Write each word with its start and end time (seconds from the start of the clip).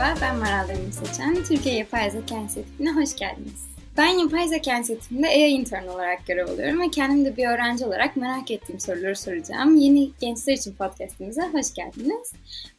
Merhaba, 0.00 0.20
ben 0.22 0.36
Maral 0.36 0.68
Demir 0.68 0.92
Seçen. 0.92 1.34
Türkiye 1.34 1.74
Yapay 1.74 2.10
Zeka 2.10 2.34
Enstitüsü'ne 2.34 2.92
hoş 2.92 3.16
geldiniz. 3.16 3.66
Ben 3.96 4.06
Yapay 4.06 4.48
Zeka 4.48 4.76
Enstitüsü'nde 4.76 5.28
AI 5.28 5.48
intern 5.48 5.88
olarak 5.88 6.26
görev 6.26 6.48
alıyorum 6.48 6.80
ve 6.80 6.90
kendim 6.90 7.24
de 7.24 7.36
bir 7.36 7.48
öğrenci 7.48 7.86
olarak 7.86 8.16
merak 8.16 8.50
ettiğim 8.50 8.80
soruları 8.80 9.16
soracağım. 9.16 9.76
Yeni 9.76 10.10
Gençler 10.20 10.52
için 10.52 10.72
podcastimize 10.72 11.42
hoş 11.42 11.74
geldiniz. 11.74 12.32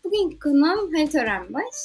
Bugünkü 0.04 0.40
konuğum 0.40 0.94
Halit 0.94 1.16
Örenbaş. 1.16 1.76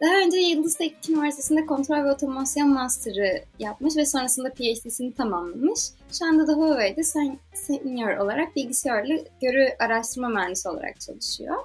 Daha 0.00 0.14
önce 0.26 0.38
Yıldız 0.38 0.76
Teknik 0.76 1.10
Üniversitesi'nde 1.10 1.66
kontrol 1.66 2.04
ve 2.04 2.12
otomasyon 2.12 2.68
master'ı 2.68 3.44
yapmış 3.58 3.96
ve 3.96 4.06
sonrasında 4.06 4.52
PhD'sini 4.52 5.14
tamamlamış. 5.14 5.80
Şu 6.18 6.24
anda 6.24 6.46
da 6.46 6.52
Huawei'de 6.52 7.02
senior 7.54 8.16
olarak 8.16 8.56
bilgisayarlı 8.56 9.24
görü 9.42 9.68
araştırma 9.78 10.28
mühendisi 10.28 10.68
olarak 10.68 11.00
çalışıyor. 11.00 11.56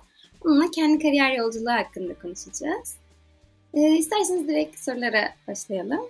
Bununla 0.43 0.71
kendi 0.71 0.99
kariyer 0.99 1.31
yolculuğu 1.31 1.71
hakkında 1.71 2.13
konuşacağız. 2.13 2.95
E, 3.73 3.79
isterseniz 3.97 4.47
direkt 4.47 4.79
sorulara 4.79 5.23
başlayalım. 5.47 6.05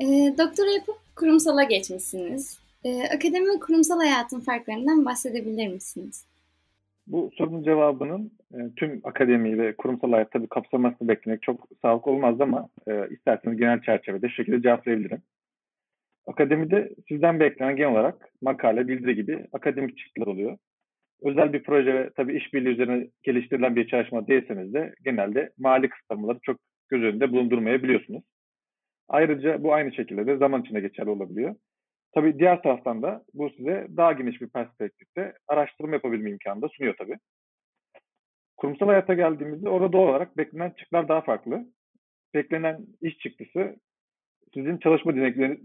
E, 0.00 0.06
doktora 0.38 0.70
yapıp 0.70 0.96
kurumsala 1.16 1.62
geçmişsiniz. 1.62 2.60
E, 2.84 3.02
akademi 3.02 3.48
ve 3.48 3.60
kurumsal 3.60 3.98
hayatın 3.98 4.40
farklarından 4.40 5.04
bahsedebilir 5.04 5.68
misiniz? 5.68 6.26
Bu 7.06 7.30
sorunun 7.34 7.62
cevabının 7.62 8.32
e, 8.54 8.58
tüm 8.76 9.00
akademi 9.04 9.58
ve 9.58 9.76
kurumsal 9.76 10.12
hayat 10.12 10.32
tabii 10.32 10.48
kapsamasını 10.48 11.08
beklemek 11.08 11.42
çok 11.42 11.68
sağlıklı 11.82 12.10
olmaz 12.10 12.40
ama 12.40 12.68
e, 12.88 13.08
isterseniz 13.10 13.58
genel 13.58 13.82
çerçevede 13.82 14.28
şekilde 14.28 14.62
cevaplayabilirim. 14.62 15.22
Akademide 16.26 16.90
sizden 17.08 17.40
beklenen 17.40 17.76
genel 17.76 17.90
olarak 17.90 18.28
makale, 18.42 18.88
bildiri 18.88 19.14
gibi 19.14 19.46
akademik 19.52 19.98
çıktılar 19.98 20.26
oluyor 20.26 20.58
özel 21.22 21.52
bir 21.52 21.62
proje 21.62 21.94
ve 21.94 22.10
tabii 22.16 22.36
işbirliği 22.36 22.68
üzerine 22.68 23.06
geliştirilen 23.22 23.76
bir 23.76 23.88
çalışma 23.88 24.26
değilseniz 24.26 24.74
de 24.74 24.94
genelde 25.04 25.52
mali 25.58 25.88
kısıtlamaları 25.88 26.38
çok 26.42 26.56
göz 26.88 27.02
önünde 27.02 27.32
bulundurmayabiliyorsunuz. 27.32 28.22
Ayrıca 29.08 29.62
bu 29.62 29.74
aynı 29.74 29.92
şekilde 29.94 30.26
de 30.26 30.36
zaman 30.36 30.62
içinde 30.62 30.80
geçerli 30.80 31.10
olabiliyor. 31.10 31.54
Tabii 32.14 32.38
diğer 32.38 32.62
taraftan 32.62 33.02
da 33.02 33.24
bu 33.34 33.50
size 33.50 33.86
daha 33.96 34.12
geniş 34.12 34.40
bir 34.40 34.48
perspektifte 34.48 35.32
araştırma 35.48 35.94
yapabilme 35.94 36.30
imkanı 36.30 36.62
da 36.62 36.68
sunuyor 36.68 36.94
tabii. 36.98 37.18
Kurumsal 38.56 38.86
hayata 38.86 39.14
geldiğimizde 39.14 39.68
orada 39.68 39.92
doğal 39.92 40.08
olarak 40.08 40.36
beklenen 40.36 40.70
çıktılar 40.70 41.08
daha 41.08 41.20
farklı. 41.20 41.66
Beklenen 42.34 42.86
iş 43.00 43.18
çıktısı 43.18 43.76
sizin 44.54 44.78
çalışma 44.78 45.14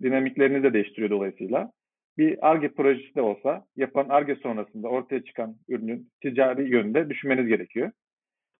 dinamiklerini 0.01 0.63
de 0.63 0.73
değiştiriyor 0.73 1.09
dolayısıyla 1.09 1.71
bir 2.17 2.49
ARGE 2.51 2.69
projesi 2.73 3.15
de 3.15 3.21
olsa 3.21 3.65
yapan 3.75 4.09
ARGE 4.09 4.35
sonrasında 4.35 4.87
ortaya 4.87 5.23
çıkan 5.23 5.55
ürünün 5.69 6.09
ticari 6.21 6.69
yönünde 6.69 7.09
düşünmeniz 7.09 7.47
gerekiyor. 7.47 7.91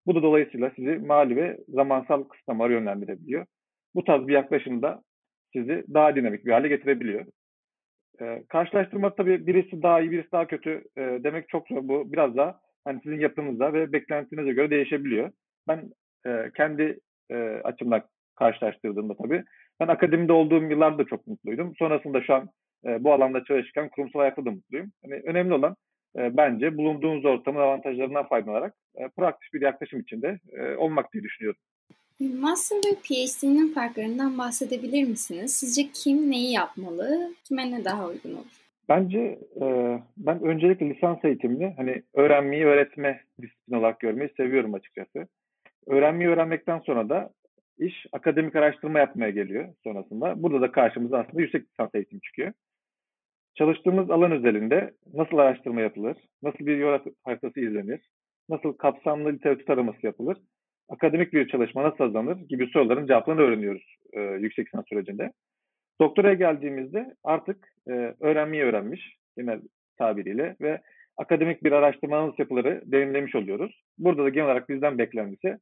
Bu 0.06 0.16
da 0.16 0.24
dolayısıyla 0.24 0.72
sizi 0.76 0.90
mali 0.90 1.36
ve 1.36 1.58
zamansal 1.68 2.24
kısıtlamalara 2.24 2.74
yönlendirebiliyor. 2.74 3.46
Bu 3.96 4.04
tarz 4.04 4.28
bir 4.28 4.34
yaklaşım 4.34 4.82
da 4.82 5.02
sizi 5.54 5.86
daha 5.94 6.16
dinamik 6.16 6.46
bir 6.46 6.52
hale 6.52 6.68
getirebiliyor. 6.68 7.26
Ee, 8.22 8.44
karşılaştırma 8.50 9.16
tabii 9.16 9.48
birisi 9.48 9.82
daha 9.82 10.02
iyi, 10.02 10.12
birisi 10.12 10.32
daha 10.32 10.48
kötü 10.48 10.84
e, 10.98 11.02
demek 11.02 11.50
çok 11.50 11.68
zor. 11.68 11.88
Bu 11.88 12.14
biraz 12.14 12.38
daha 12.38 12.60
hani 12.86 13.00
sizin 13.04 13.20
yapınıza 13.20 13.74
ve 13.74 13.92
beklentinize 13.92 14.54
göre 14.54 14.70
değişebiliyor. 14.70 15.32
Ben 15.68 15.92
e, 16.28 16.52
kendi 16.58 17.00
e, 17.32 17.36
açımdan 17.64 18.04
karşılaştırdığımda 18.36 19.14
tabii 19.24 19.44
ben 19.80 19.88
akademide 19.88 20.34
olduğum 20.34 20.64
yıllarda 20.64 21.06
çok 21.06 21.28
mutluydum. 21.28 21.74
Sonrasında 21.80 22.22
şu 22.22 22.34
an 22.34 22.50
e, 22.86 23.04
bu 23.04 23.14
alanda 23.14 23.44
çalışırken 23.44 23.90
kurumsal 23.90 24.20
hayatta 24.20 24.46
da 24.46 24.52
mutluyum. 24.52 24.92
Yani 25.04 25.22
önemli 25.26 25.54
olan 25.54 25.76
e, 26.18 26.38
bence 26.38 26.78
bulunduğunuz 26.78 27.26
ortamın 27.26 27.60
avantajlarından 27.60 28.28
faydalanarak 28.28 28.74
e, 28.96 29.08
proaktif 29.08 29.54
bir 29.54 29.62
yaklaşım 29.62 30.00
içinde 30.00 30.40
e, 30.52 30.76
olmak 30.76 31.14
diye 31.14 31.24
düşünüyorum. 31.24 31.60
Master 32.20 32.78
ve 32.78 32.96
PhD'nin 32.96 33.74
farklarından 33.74 34.38
bahsedebilir 34.38 35.04
misiniz? 35.04 35.54
Sizce 35.54 35.90
kim 35.94 36.32
neyi 36.32 36.52
yapmalı, 36.52 37.34
kime 37.44 37.72
ne 37.72 37.86
daha 37.86 38.08
uygun 38.08 38.34
olur? 38.34 38.62
Bence 38.90 39.40
e, 39.62 39.66
ben 40.18 40.44
öncelikle 40.44 40.90
lisans 40.90 41.26
eğitimini 41.26 41.74
hani 41.78 42.04
öğrenmeyi 42.14 42.66
öğretme 42.66 43.22
disiplin 43.42 43.76
olarak 43.76 44.00
görmeyi 44.00 44.30
seviyorum 44.38 44.74
açıkçası. 44.74 45.28
Öğrenmeyi 45.88 46.30
öğrenmekten 46.30 46.80
sonra 46.80 47.10
da 47.10 47.30
iş 47.78 48.06
akademik 48.12 48.56
araştırma 48.56 49.00
yapmaya 49.00 49.30
geliyor 49.30 49.68
sonrasında. 49.84 50.44
Burada 50.44 50.62
da 50.62 50.72
karşımıza 50.72 51.18
aslında 51.18 51.42
yüksek 51.42 51.70
lisans 51.70 51.90
eğitim 51.96 52.20
çıkıyor. 52.20 52.54
Çalıştığımız 53.56 54.10
alan 54.12 54.32
özelinde 54.32 54.94
nasıl 55.14 55.38
araştırma 55.38 55.82
yapılır, 55.82 56.18
nasıl 56.44 56.66
bir 56.66 56.78
yol 56.78 57.00
haritası 57.24 57.60
izlenir, 57.60 58.10
nasıl 58.50 58.74
kapsamlı 58.74 59.34
literatür 59.34 59.66
taraması 59.66 60.06
yapılır, 60.06 60.38
akademik 60.90 61.34
bir 61.34 61.48
çalışma 61.48 61.84
nasıl 61.84 61.98
hazırlanır 61.98 62.38
gibi 62.38 62.68
soruların 62.68 63.08
cevaplarını 63.08 63.42
öğreniyoruz 63.42 63.96
e, 64.14 64.22
yüksek 64.22 64.68
lisans 64.68 64.86
sürecinde. 64.90 65.32
Doktoraya 66.02 66.34
geldiğimizde 66.34 67.16
artık 67.24 67.68
e, 67.88 67.92
öğrenmeyi 68.20 68.64
öğrenmiş 68.64 69.18
genel 69.38 69.62
tabiriyle 69.98 70.56
ve 70.62 70.82
akademik 71.18 71.64
bir 71.64 71.72
araştırma 71.72 72.28
nasıl 72.28 72.36
yapılırı 72.40 72.82
deneyimlemiş 72.86 73.36
oluyoruz. 73.36 73.84
Burada 73.98 74.24
da 74.24 74.30
genel 74.30 74.46
olarak 74.46 74.70
bizden 74.70 74.98
beklenmesi 74.98 75.58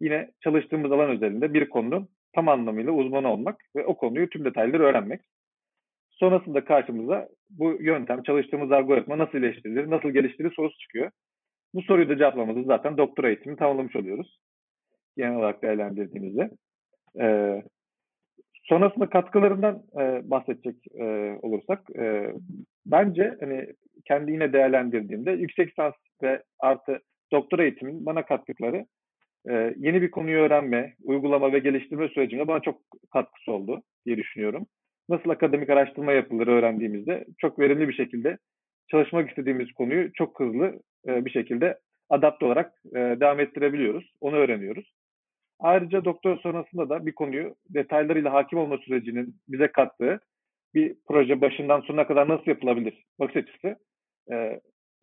yine 0.00 0.30
çalıştığımız 0.40 0.92
alan 0.92 1.10
özelinde 1.10 1.54
bir 1.54 1.68
konunun 1.68 2.08
tam 2.34 2.48
anlamıyla 2.48 2.92
uzmanı 2.92 3.32
olmak 3.32 3.64
ve 3.76 3.86
o 3.86 3.96
konuyu 3.96 4.30
tüm 4.30 4.44
detayları 4.44 4.82
öğrenmek. 4.82 5.20
Sonrasında 6.20 6.64
karşımıza 6.64 7.28
bu 7.50 7.76
yöntem, 7.80 8.22
çalıştığımız 8.22 8.72
algoritma 8.72 9.18
nasıl 9.18 9.38
iyileştirilir, 9.38 9.90
nasıl 9.90 10.10
geliştirilir 10.10 10.54
sorusu 10.54 10.78
çıkıyor. 10.78 11.10
Bu 11.74 11.82
soruyu 11.82 12.08
da 12.08 12.18
cevaplamamızı 12.18 12.66
zaten 12.66 12.98
doktora 12.98 13.28
eğitimini 13.28 13.58
tamamlamış 13.58 13.96
oluyoruz. 13.96 14.40
Genel 15.16 15.36
olarak 15.36 15.62
değerlendirdiğimizde. 15.62 16.50
Ee, 17.20 17.62
sonrasında 18.62 19.10
katkılarından 19.10 19.82
e, 20.00 20.30
bahsedecek 20.30 20.76
e, 21.00 21.04
olursak, 21.42 21.82
e, 21.98 22.32
bence 22.86 23.36
hani 23.40 23.66
kendi 24.04 24.32
yine 24.32 24.52
değerlendirdiğimde 24.52 25.30
yüksek 25.30 25.68
lisans 25.68 25.94
ve 26.22 26.42
artı 26.58 27.00
doktora 27.32 27.62
eğitimin 27.62 28.06
bana 28.06 28.24
kattıkları 28.24 28.86
e, 29.50 29.74
yeni 29.76 30.02
bir 30.02 30.10
konuyu 30.10 30.38
öğrenme, 30.38 30.94
uygulama 31.02 31.52
ve 31.52 31.58
geliştirme 31.58 32.08
sürecinde 32.08 32.48
bana 32.48 32.60
çok 32.60 32.80
katkısı 33.12 33.52
oldu 33.52 33.82
diye 34.06 34.16
düşünüyorum 34.16 34.66
nasıl 35.10 35.30
akademik 35.30 35.70
araştırma 35.70 36.12
yapılır 36.12 36.46
öğrendiğimizde 36.46 37.24
çok 37.38 37.58
verimli 37.58 37.88
bir 37.88 37.94
şekilde 37.94 38.38
çalışmak 38.90 39.28
istediğimiz 39.28 39.72
konuyu 39.72 40.12
çok 40.12 40.40
hızlı 40.40 40.80
e, 41.08 41.24
bir 41.24 41.30
şekilde 41.30 41.78
adapte 42.08 42.46
olarak 42.46 42.72
e, 42.90 42.98
devam 42.98 43.40
ettirebiliyoruz. 43.40 44.12
Onu 44.20 44.36
öğreniyoruz. 44.36 44.92
Ayrıca 45.58 46.04
doktor 46.04 46.38
sonrasında 46.38 46.88
da 46.88 47.06
bir 47.06 47.12
konuyu 47.12 47.54
detaylarıyla 47.68 48.32
hakim 48.32 48.58
olma 48.58 48.78
sürecinin 48.78 49.36
bize 49.48 49.68
kattığı 49.68 50.20
bir 50.74 50.96
proje 51.08 51.40
başından 51.40 51.80
sonuna 51.80 52.06
kadar 52.06 52.28
nasıl 52.28 52.46
yapılabilir 52.46 53.04
bakış 53.18 53.36
açısı. 53.36 53.76
E, 54.32 54.60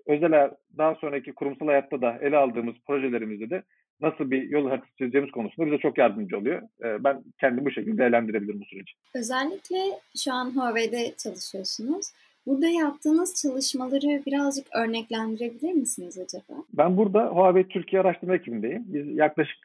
özel 0.07 0.51
daha 0.77 0.95
sonraki 0.95 1.33
kurumsal 1.33 1.67
hayatta 1.67 2.01
da 2.01 2.17
ele 2.21 2.37
aldığımız 2.37 2.75
projelerimizde 2.87 3.49
de 3.49 3.63
nasıl 4.01 4.31
bir 4.31 4.49
yol 4.49 4.69
haritası 4.69 4.95
çizeceğimiz 4.97 5.31
konusunda 5.31 5.67
bize 5.67 5.77
çok 5.77 5.97
yardımcı 5.97 6.37
oluyor. 6.37 6.61
Ee, 6.83 7.03
ben 7.03 7.23
kendim 7.39 7.65
bu 7.65 7.71
şekilde 7.71 7.97
değerlendirebilirim 7.97 8.61
bu 8.61 8.65
süreci. 8.65 8.93
Özellikle 9.15 9.77
şu 10.23 10.33
an 10.33 10.55
Huawei'de 10.55 11.15
çalışıyorsunuz. 11.17 12.11
Burada 12.47 12.67
yaptığınız 12.67 13.41
çalışmaları 13.41 14.25
birazcık 14.25 14.67
örneklendirebilir 14.75 15.73
misiniz 15.73 16.17
acaba? 16.17 16.63
Ben 16.73 16.97
burada 16.97 17.25
Huawei 17.25 17.67
Türkiye 17.67 18.01
Araştırma 18.01 18.35
ekibindeyim. 18.35 18.83
Biz 18.87 19.17
yaklaşık 19.17 19.57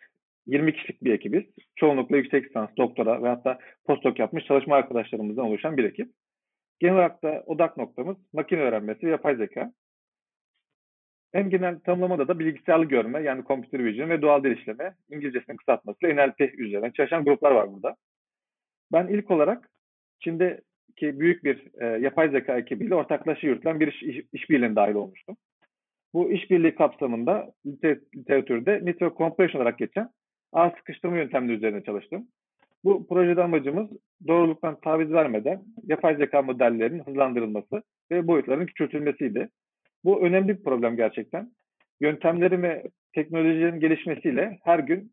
20 0.47 0.72
kişilik 0.72 1.04
bir 1.04 1.12
ekibiz. 1.12 1.42
Çoğunlukla 1.76 2.16
yüksek 2.16 2.47
lisans, 2.47 2.69
doktora 2.78 3.22
ve 3.22 3.28
hatta 3.28 3.59
postdoc 3.87 4.21
yapmış 4.21 4.44
çalışma 4.44 4.76
arkadaşlarımızdan 4.76 5.44
oluşan 5.44 5.76
bir 5.76 5.84
ekip. 5.84 6.12
Genel 6.81 6.94
olarak 6.94 7.22
da 7.22 7.42
odak 7.47 7.76
noktamız 7.76 8.16
makine 8.32 8.60
öğrenmesi 8.60 9.06
ve 9.06 9.10
yapay 9.10 9.37
zeka. 9.37 9.72
En 11.34 11.50
genel 11.50 11.81
tanımlamada 11.81 12.28
da 12.28 12.38
bilgisayarlı 12.38 12.84
görme 12.84 13.22
yani 13.22 13.44
computer 13.44 13.84
vision 13.84 14.10
ve 14.10 14.22
doğal 14.22 14.44
dil 14.44 14.50
işleme 14.50 14.95
İngilizcesinin 15.10 15.57
kısaltmasıyla 15.57 16.27
NLP 16.27 16.41
üzerine 16.41 16.92
çalışan 16.92 17.24
gruplar 17.24 17.51
var 17.51 17.72
burada. 17.72 17.97
Ben 18.92 19.07
ilk 19.07 19.30
olarak 19.30 19.71
Çin'deki 20.21 21.21
büyük 21.21 21.45
bir 21.45 21.80
e, 21.80 21.86
yapay 21.86 22.30
zeka 22.30 22.59
ekibiyle 22.59 22.95
ortaklaşa 22.95 23.47
yürütülen 23.47 23.80
bir 23.80 23.89
iş, 23.89 24.03
iş, 24.03 24.24
işbirliğine 24.33 24.77
dahil 24.77 24.95
olmuştum. 24.95 25.36
Bu 26.15 26.33
işbirliği 26.33 26.74
kapsamında 26.74 27.53
literatürde 28.16 28.80
network 28.84 29.16
compression 29.18 29.60
olarak 29.60 29.78
geçen 29.78 30.09
ağ 30.53 30.71
sıkıştırma 30.71 31.16
yöntemleri 31.16 31.57
üzerine 31.57 31.84
çalıştım. 31.84 32.28
Bu 32.84 33.07
projede 33.09 33.42
amacımız 33.42 33.91
doğruluktan 34.27 34.80
taviz 34.80 35.12
vermeden 35.12 35.62
yapay 35.83 36.16
zeka 36.16 36.42
modellerinin 36.42 37.04
hızlandırılması 37.04 37.83
ve 38.10 38.27
boyutlarının 38.27 38.66
küçültülmesiydi. 38.66 39.48
Bu 40.04 40.27
önemli 40.27 40.59
bir 40.59 40.65
problem 40.65 40.97
gerçekten. 40.97 41.53
Yöntemlerin 42.01 42.63
ve 42.63 42.83
teknolojilerin 43.15 43.81
gelişmesiyle 43.81 44.59
her 44.65 44.78
gün 44.78 45.13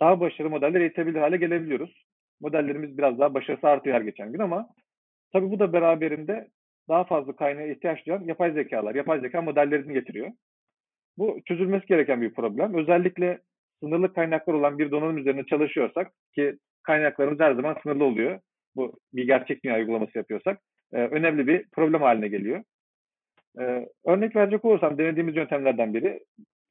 daha 0.00 0.20
başarılı 0.20 0.50
modeller 0.50 0.80
eğitebilir 0.80 1.20
hale 1.20 1.36
gelebiliyoruz. 1.36 2.06
Modellerimiz 2.40 2.98
biraz 2.98 3.18
daha 3.18 3.34
başarısı 3.34 3.68
artıyor 3.68 3.96
her 3.96 4.00
geçen 4.00 4.32
gün 4.32 4.38
ama 4.38 4.68
tabii 5.32 5.50
bu 5.50 5.58
da 5.58 5.72
beraberinde 5.72 6.48
daha 6.88 7.04
fazla 7.04 7.36
kaynağa 7.36 7.62
ihtiyaç 7.62 8.06
duyan 8.06 8.24
yapay 8.24 8.52
zekalar, 8.52 8.94
yapay 8.94 9.20
zeka 9.20 9.42
modellerini 9.42 9.92
getiriyor. 9.92 10.30
Bu 11.18 11.40
çözülmesi 11.44 11.86
gereken 11.86 12.22
bir 12.22 12.34
problem. 12.34 12.74
Özellikle 12.74 13.38
sınırlı 13.80 14.14
kaynaklar 14.14 14.54
olan 14.54 14.78
bir 14.78 14.90
donanım 14.90 15.18
üzerine 15.18 15.46
çalışıyorsak 15.46 16.12
ki 16.34 16.56
kaynaklarımız 16.82 17.40
her 17.40 17.52
zaman 17.52 17.76
sınırlı 17.82 18.04
oluyor. 18.04 18.40
Bu 18.76 18.98
bir 19.12 19.26
gerçek 19.26 19.64
dünya 19.64 19.76
uygulaması 19.76 20.18
yapıyorsak 20.18 20.60
e, 20.92 20.96
önemli 20.96 21.46
bir 21.46 21.68
problem 21.72 22.02
haline 22.02 22.28
geliyor. 22.28 22.62
E, 23.60 23.88
örnek 24.04 24.36
verecek 24.36 24.64
olursam 24.64 24.98
denediğimiz 24.98 25.36
yöntemlerden 25.36 25.94
biri 25.94 26.20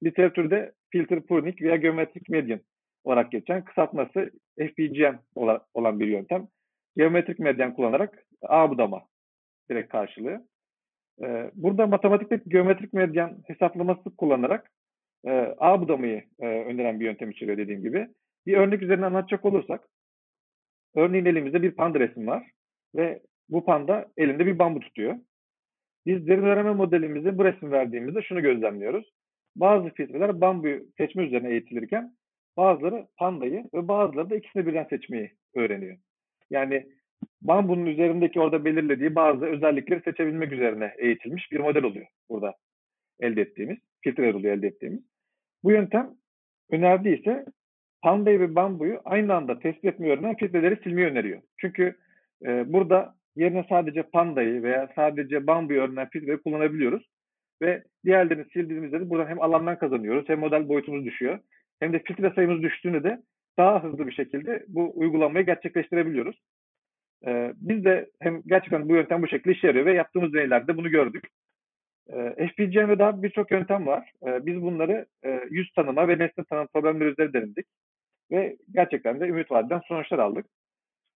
literatürde 0.04 0.72
filter 0.90 1.22
pruning 1.22 1.62
veya 1.62 1.76
geometrik 1.76 2.30
median 2.30 2.60
olarak 3.04 3.32
geçen 3.32 3.66
kısaltması 3.66 4.32
FPGM 4.60 5.16
olan 5.74 6.00
bir 6.00 6.08
yöntem. 6.08 6.48
Geometrik 6.98 7.40
medyan 7.40 7.74
kullanarak 7.74 8.26
ağ 8.42 8.70
budama 8.70 9.02
direkt 9.70 9.92
karşılığı. 9.92 10.48
Ee, 11.24 11.52
burada 11.54 11.88
matematikte 11.88 12.42
geometrik 12.48 12.94
medyan 12.94 13.38
hesaplaması 13.48 14.16
kullanarak 14.18 14.72
e, 15.26 15.32
ağ 15.58 15.82
budamayı 15.82 16.24
e, 16.40 16.46
öneren 16.46 17.00
bir 17.00 17.06
yöntem 17.06 17.32
içeriyor 17.32 17.58
dediğim 17.58 17.82
gibi. 17.82 18.08
Bir 18.46 18.58
örnek 18.58 18.82
üzerine 18.82 19.06
anlatacak 19.06 19.46
olursak, 19.46 19.88
örneğin 20.96 21.26
elimizde 21.26 21.62
bir 21.62 21.72
panda 21.72 22.00
resmi 22.00 22.28
var 22.28 22.52
ve 22.96 23.22
bu 23.50 23.66
panda 23.66 24.06
elinde 24.18 24.46
bir 24.46 24.60
bambu 24.60 24.80
tutuyor. 24.80 25.16
Biz 26.06 26.28
derin 26.28 26.44
öğrenme 26.44 26.74
modelimizde 26.74 27.38
bu 27.38 27.46
resmi 27.46 27.72
verdiğimizde 27.72 28.22
şunu 28.22 28.42
gözlemliyoruz. 28.42 29.14
Bazı 29.56 29.90
filtreler 29.90 30.42
bambuyu 30.42 30.86
seçme 30.98 31.24
üzerine 31.24 31.50
eğitilirken 31.50 32.16
bazıları 32.58 33.08
pandayı 33.18 33.64
ve 33.74 33.88
bazıları 33.88 34.30
da 34.30 34.36
ikisini 34.36 34.68
birden 34.68 34.84
seçmeyi 34.84 35.32
öğreniyor. 35.56 35.98
Yani 36.50 36.86
bambunun 37.42 37.86
üzerindeki 37.86 38.40
orada 38.40 38.66
belirlediği 38.66 39.16
bazı 39.16 39.46
özellikleri 39.46 40.02
seçebilmek 40.02 40.52
üzerine 40.52 40.94
eğitilmiş 40.98 41.52
bir 41.52 41.60
model 41.60 41.84
oluyor 41.84 42.08
burada 42.30 42.54
elde 43.20 43.42
ettiğimiz, 43.42 43.78
filtreler 44.02 44.34
oluyor 44.34 44.58
elde 44.58 44.68
ettiğimiz. 44.68 45.04
Bu 45.64 45.72
yöntem 45.72 46.10
önerdiği 46.72 47.20
ise 47.20 47.46
pandayı 48.02 48.40
ve 48.40 48.56
bambuyu 48.56 49.02
aynı 49.06 49.34
anda 49.34 49.60
tespit 49.60 49.86
etmeyi 49.86 50.14
öğrenen 50.14 50.36
filtreleri 50.36 50.84
silmeyi 50.84 51.08
öneriyor. 51.08 51.42
Çünkü 51.58 51.96
e, 52.46 52.74
burada 52.74 53.16
yerine 53.36 53.66
sadece 53.70 54.04
pandayı 54.04 54.64
veya 54.64 54.90
sadece 54.96 55.48
bambuyu 55.48 55.82
öğrenen 55.82 56.10
filtreleri 56.10 56.42
kullanabiliyoruz. 56.42 57.08
Ve 57.62 57.84
diğerlerini 58.06 58.46
sildiğimizde 58.54 59.00
de 59.00 59.10
buradan 59.10 59.28
hem 59.30 59.42
alandan 59.42 59.80
kazanıyoruz 59.80 60.30
hem 60.30 60.40
model 60.40 60.70
boyutumuz 60.70 61.06
düşüyor. 61.06 61.40
Hem 61.80 61.94
de 61.94 62.00
filtre 62.00 62.32
sayımız 62.36 62.62
düştüğünde 62.62 63.04
de 63.04 63.22
daha 63.58 63.84
hızlı 63.84 64.08
bir 64.08 64.12
şekilde 64.12 64.66
bu 64.68 64.92
uygulamayı 64.96 65.46
gerçekleştirebiliyoruz. 65.46 66.42
Ee, 67.28 67.54
biz 67.56 67.86
de 67.86 68.10
hem 68.22 68.42
gerçekten 68.46 68.90
bu 68.90 68.96
yöntem 68.96 69.22
bu 69.22 69.28
şekilde 69.28 69.54
işe 69.54 69.68
yarıyor 69.68 69.86
ve 69.86 69.94
yaptığımız 69.94 70.34
deneylerde 70.34 70.78
bunu 70.78 70.90
gördük. 70.90 71.28
Ee, 72.10 72.48
FPGA 72.48 73.00
daha 73.00 73.24
birçok 73.24 73.52
yöntem 73.52 73.88
var. 73.88 74.12
Ee, 74.28 74.46
biz 74.46 74.62
bunları 74.62 75.06
e, 75.26 75.42
yüz 75.50 75.72
tanıma 75.74 76.08
ve 76.08 76.20
nesne 76.20 76.44
tanım 76.50 76.68
problemleri 76.74 77.10
üzerinde 77.10 77.34
denedik. 77.42 77.66
Ve 78.32 78.58
gerçekten 78.72 79.20
de 79.20 79.28
ümit 79.28 79.52
vadeden 79.52 79.82
sonuçlar 79.88 80.20
aldık. 80.20 80.46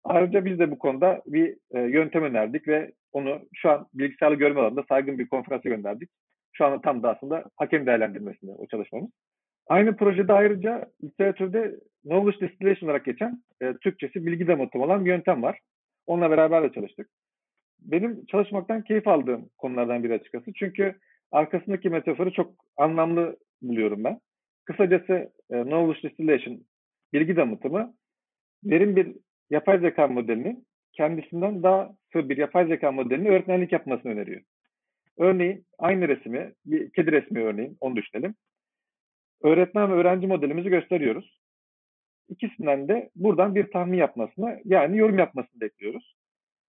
Ayrıca 0.04 0.46
biz 0.46 0.60
de 0.60 0.72
bu 0.72 0.80
konuda 0.80 1.22
bir 1.26 1.58
e, 1.72 1.80
yöntem 1.80 2.24
önerdik 2.24 2.68
ve 2.68 2.92
onu 3.12 3.42
şu 3.54 3.70
an 3.70 3.88
bilgisayarlı 3.94 4.38
görme 4.38 4.62
alanında 4.62 4.84
saygın 4.90 5.20
bir 5.20 5.28
konferansa 5.28 5.70
gönderdik. 5.70 6.10
Şu 6.54 6.66
anda 6.66 6.82
tam 6.82 7.04
da 7.04 7.16
aslında 7.16 7.44
hakem 7.56 7.86
değerlendirmesinde 7.86 8.52
o 8.52 8.68
çalışmamız. 8.68 9.10
Aynı 9.68 9.96
projede 9.96 10.34
ayrıca 10.34 10.86
literatürde 11.04 11.76
knowledge 12.04 12.48
distillation 12.48 12.90
olarak 12.90 13.06
geçen 13.06 13.44
e, 13.62 13.74
Türkçesi 13.74 14.26
bilgi 14.26 14.48
damıtımı 14.48 14.84
olan 14.84 15.06
bir 15.06 15.10
yöntem 15.10 15.44
var. 15.44 15.60
Onunla 16.06 16.32
beraber 16.32 16.64
de 16.64 16.72
çalıştık. 16.74 17.10
Benim 17.80 18.26
çalışmaktan 18.26 18.84
keyif 18.84 19.08
aldığım 19.08 19.50
konulardan 19.58 20.04
biri 20.04 20.14
açıkçası. 20.14 20.54
Çünkü 20.54 20.96
arkasındaki 21.32 21.90
metaforu 21.90 22.34
çok 22.34 22.54
anlamlı 22.78 23.38
buluyorum 23.62 24.04
ben. 24.04 24.20
Kısacası 24.66 25.14
e, 25.52 25.64
knowledge 25.64 26.10
distillation, 26.10 26.64
bilgi 27.14 27.36
damıtımı 27.36 27.94
derin 28.64 28.96
bir 28.96 29.16
yapay 29.50 29.80
zeka 29.80 30.08
modelinin 30.08 30.68
kendisinden 30.94 31.64
daha 31.64 31.96
sığ 32.14 32.30
bir 32.30 32.38
yapay 32.38 32.68
zeka 32.68 32.92
modelini 32.92 33.30
öğretmenlik 33.30 33.72
yapmasını 33.72 34.12
öneriyor. 34.12 34.42
Örneğin 35.18 35.66
aynı 35.80 36.08
resmi, 36.08 36.54
bir 36.66 36.92
kedi 36.92 37.12
resmi 37.12 37.40
örneğin, 37.40 37.78
onu 37.80 37.96
düşünelim. 37.96 38.36
Öğretmen 39.44 39.92
ve 39.92 39.96
öğrenci 39.96 40.28
modelimizi 40.28 40.70
gösteriyoruz. 40.70 41.40
İkisinden 42.30 42.88
de 42.88 43.10
buradan 43.16 43.56
bir 43.56 43.72
tahmin 43.72 43.98
yapmasını 43.98 44.62
yani 44.66 44.98
yorum 44.98 45.20
yapmasını 45.20 45.62
bekliyoruz. 45.62 46.16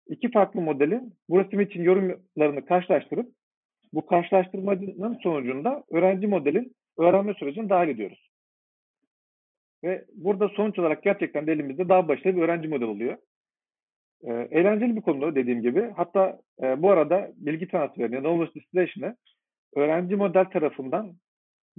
İki 0.07 0.31
farklı 0.31 0.61
modelin 0.61 1.15
bu 1.29 1.41
resim 1.41 1.61
için 1.61 1.83
yorumlarını 1.83 2.67
karşılaştırıp 2.67 3.29
bu 3.93 4.07
karşılaştırmanın 4.07 5.19
sonucunda 5.23 5.85
öğrenci 5.91 6.27
modelin 6.27 6.75
öğrenme 6.99 7.35
sürecini 7.35 7.69
dahil 7.69 7.89
ediyoruz. 7.89 8.24
Ve 9.85 10.05
burada 10.15 10.49
sonuç 10.49 10.79
olarak 10.79 11.03
gerçekten 11.03 11.47
de 11.47 11.53
elimizde 11.53 11.89
daha 11.89 12.09
başarılı 12.09 12.37
bir 12.37 12.43
öğrenci 12.43 12.69
model 12.69 12.89
oluyor. 12.89 13.17
E, 14.23 14.33
eğlenceli 14.33 14.97
bir 14.97 15.01
konu 15.01 15.35
dediğim 15.35 15.63
gibi. 15.63 15.93
Hatta 15.97 16.41
e, 16.63 16.83
bu 16.83 16.91
arada 16.91 17.31
bilgi 17.37 17.69
transferini, 17.69 18.21
knowledge 18.21 18.55
distillation'ı 18.55 19.17
öğrenci 19.77 20.17
model 20.17 20.45
tarafından 20.45 21.13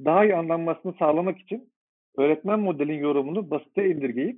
daha 0.05 0.25
iyi 0.25 0.35
anlanmasını 0.35 0.93
sağlamak 0.99 1.39
için 1.39 1.69
öğretmen 2.17 2.59
modelin 2.59 2.99
yorumunu 2.99 3.49
basite 3.49 3.89
indirgeyip 3.89 4.37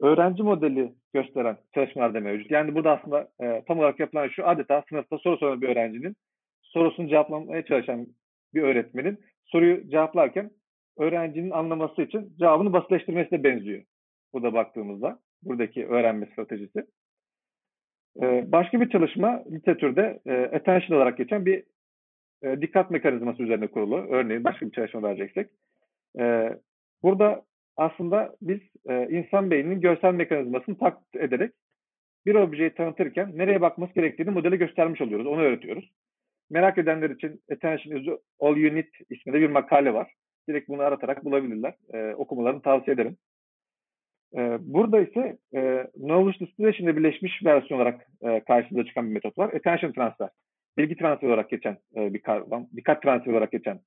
öğrenci 0.00 0.42
modeli 0.42 0.92
gösteren 1.14 1.56
çalışmalar 1.74 2.14
da 2.14 2.20
mevcut. 2.20 2.50
Yani 2.50 2.74
burada 2.74 2.98
aslında 2.98 3.28
e, 3.40 3.64
tam 3.68 3.78
olarak 3.78 4.00
yapılan 4.00 4.28
şu 4.28 4.46
adeta 4.46 4.84
sınıfta 4.88 5.18
soru 5.18 5.36
soran 5.36 5.62
bir 5.62 5.68
öğrencinin 5.68 6.16
sorusunu 6.62 7.08
cevaplamaya 7.08 7.64
çalışan 7.64 8.06
bir 8.54 8.62
öğretmenin 8.62 9.18
soruyu 9.44 9.88
cevaplarken 9.90 10.50
öğrencinin 10.98 11.50
anlaması 11.50 12.02
için 12.02 12.32
cevabını 12.38 12.72
basitleştirmesine 12.72 13.44
benziyor. 13.44 13.82
Burada 14.32 14.54
baktığımızda 14.54 15.18
buradaki 15.42 15.86
öğrenme 15.86 16.26
stratejisi. 16.26 16.86
Ee, 18.22 18.44
başka 18.52 18.80
bir 18.80 18.90
çalışma 18.90 19.42
literatürde 19.52 20.20
e, 20.26 20.32
attention 20.32 20.96
olarak 20.96 21.18
geçen 21.18 21.46
bir 21.46 21.64
e, 22.42 22.60
dikkat 22.60 22.90
mekanizması 22.90 23.42
üzerine 23.42 23.66
kurulu. 23.66 23.96
Örneğin 23.96 24.44
başka 24.44 24.66
bir 24.66 24.72
çalışma 24.72 25.02
vereceksek. 25.02 25.50
E, 26.18 26.50
burada 27.02 27.42
aslında 27.76 28.36
biz 28.42 28.60
e, 28.88 29.08
insan 29.10 29.50
beyninin 29.50 29.80
görsel 29.80 30.14
mekanizmasını 30.14 30.78
taklit 30.78 31.16
ederek 31.16 31.52
bir 32.26 32.34
objeyi 32.34 32.74
tanıtırken 32.74 33.32
nereye 33.38 33.60
bakması 33.60 33.94
gerektiğini 33.94 34.30
modele 34.30 34.56
göstermiş 34.56 35.00
oluyoruz. 35.00 35.26
Onu 35.26 35.40
öğretiyoruz. 35.40 35.90
Merak 36.50 36.78
edenler 36.78 37.10
için 37.10 37.42
Attention 37.52 37.96
is 37.96 38.08
All 38.40 38.56
You 38.56 38.74
Need 38.74 38.88
isminde 39.10 39.40
bir 39.40 39.50
makale 39.50 39.94
var. 39.94 40.12
Direkt 40.48 40.68
bunu 40.68 40.82
aratarak 40.82 41.24
bulabilirler. 41.24 41.74
E, 41.92 42.14
okumalarını 42.14 42.62
tavsiye 42.62 42.94
ederim. 42.94 43.16
E, 44.36 44.58
burada 44.60 45.00
ise 45.00 45.38
e, 45.54 45.86
Knowledge 45.94 46.46
Distillation 46.46 46.96
birleşmiş 46.96 47.44
versiyon 47.44 47.80
olarak 47.80 48.06
e, 48.22 48.40
karşımıza 48.40 48.86
çıkan 48.88 49.08
bir 49.08 49.14
metot 49.14 49.38
var. 49.38 49.52
Attention 49.52 49.92
Transfer. 49.92 50.28
Bilgi 50.78 50.96
transferi 50.96 51.30
olarak 51.30 51.50
geçen 51.50 51.78
e, 51.96 52.14
bir 52.14 52.22
kavram. 52.22 52.66
Dikkat 52.76 53.02
transferi 53.02 53.32
olarak 53.34 53.52
geçen 53.52 53.80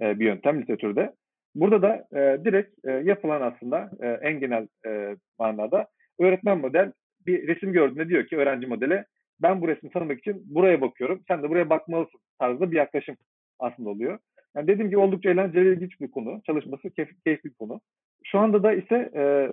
e, 0.00 0.18
bir 0.18 0.24
yöntem 0.24 0.62
literatürde. 0.62 1.14
Burada 1.54 1.82
da 1.82 2.20
e, 2.20 2.44
direkt 2.44 2.84
e, 2.84 2.90
yapılan 2.90 3.40
aslında 3.40 3.90
e, 4.00 4.08
en 4.08 4.40
genel 4.40 4.68
e, 4.86 5.16
manada 5.38 5.86
öğretmen 6.18 6.58
model 6.58 6.92
bir 7.26 7.48
resim 7.48 7.72
gördüğünde 7.72 8.08
diyor 8.08 8.26
ki 8.26 8.36
öğrenci 8.36 8.66
modele 8.66 9.04
ben 9.42 9.60
bu 9.60 9.68
resmi 9.68 9.90
tanımak 9.90 10.18
için 10.18 10.42
buraya 10.46 10.80
bakıyorum. 10.80 11.22
Sen 11.28 11.42
de 11.42 11.50
buraya 11.50 11.70
bakmalısın 11.70 12.20
tarzında 12.38 12.70
bir 12.70 12.76
yaklaşım 12.76 13.16
aslında 13.58 13.90
oluyor. 13.90 14.18
Yani 14.56 14.66
dediğim 14.66 14.90
gibi 14.90 14.98
oldukça 14.98 15.30
eğlenceli 15.30 15.72
ilginç 15.72 16.00
bir 16.00 16.10
konu. 16.10 16.42
Çalışması 16.46 16.90
keyif, 16.90 17.24
keyifli 17.24 17.50
bir 17.50 17.54
konu. 17.54 17.80
Şu 18.24 18.38
anda 18.38 18.62
da 18.62 18.72
ise 18.72 19.10
e, 19.14 19.52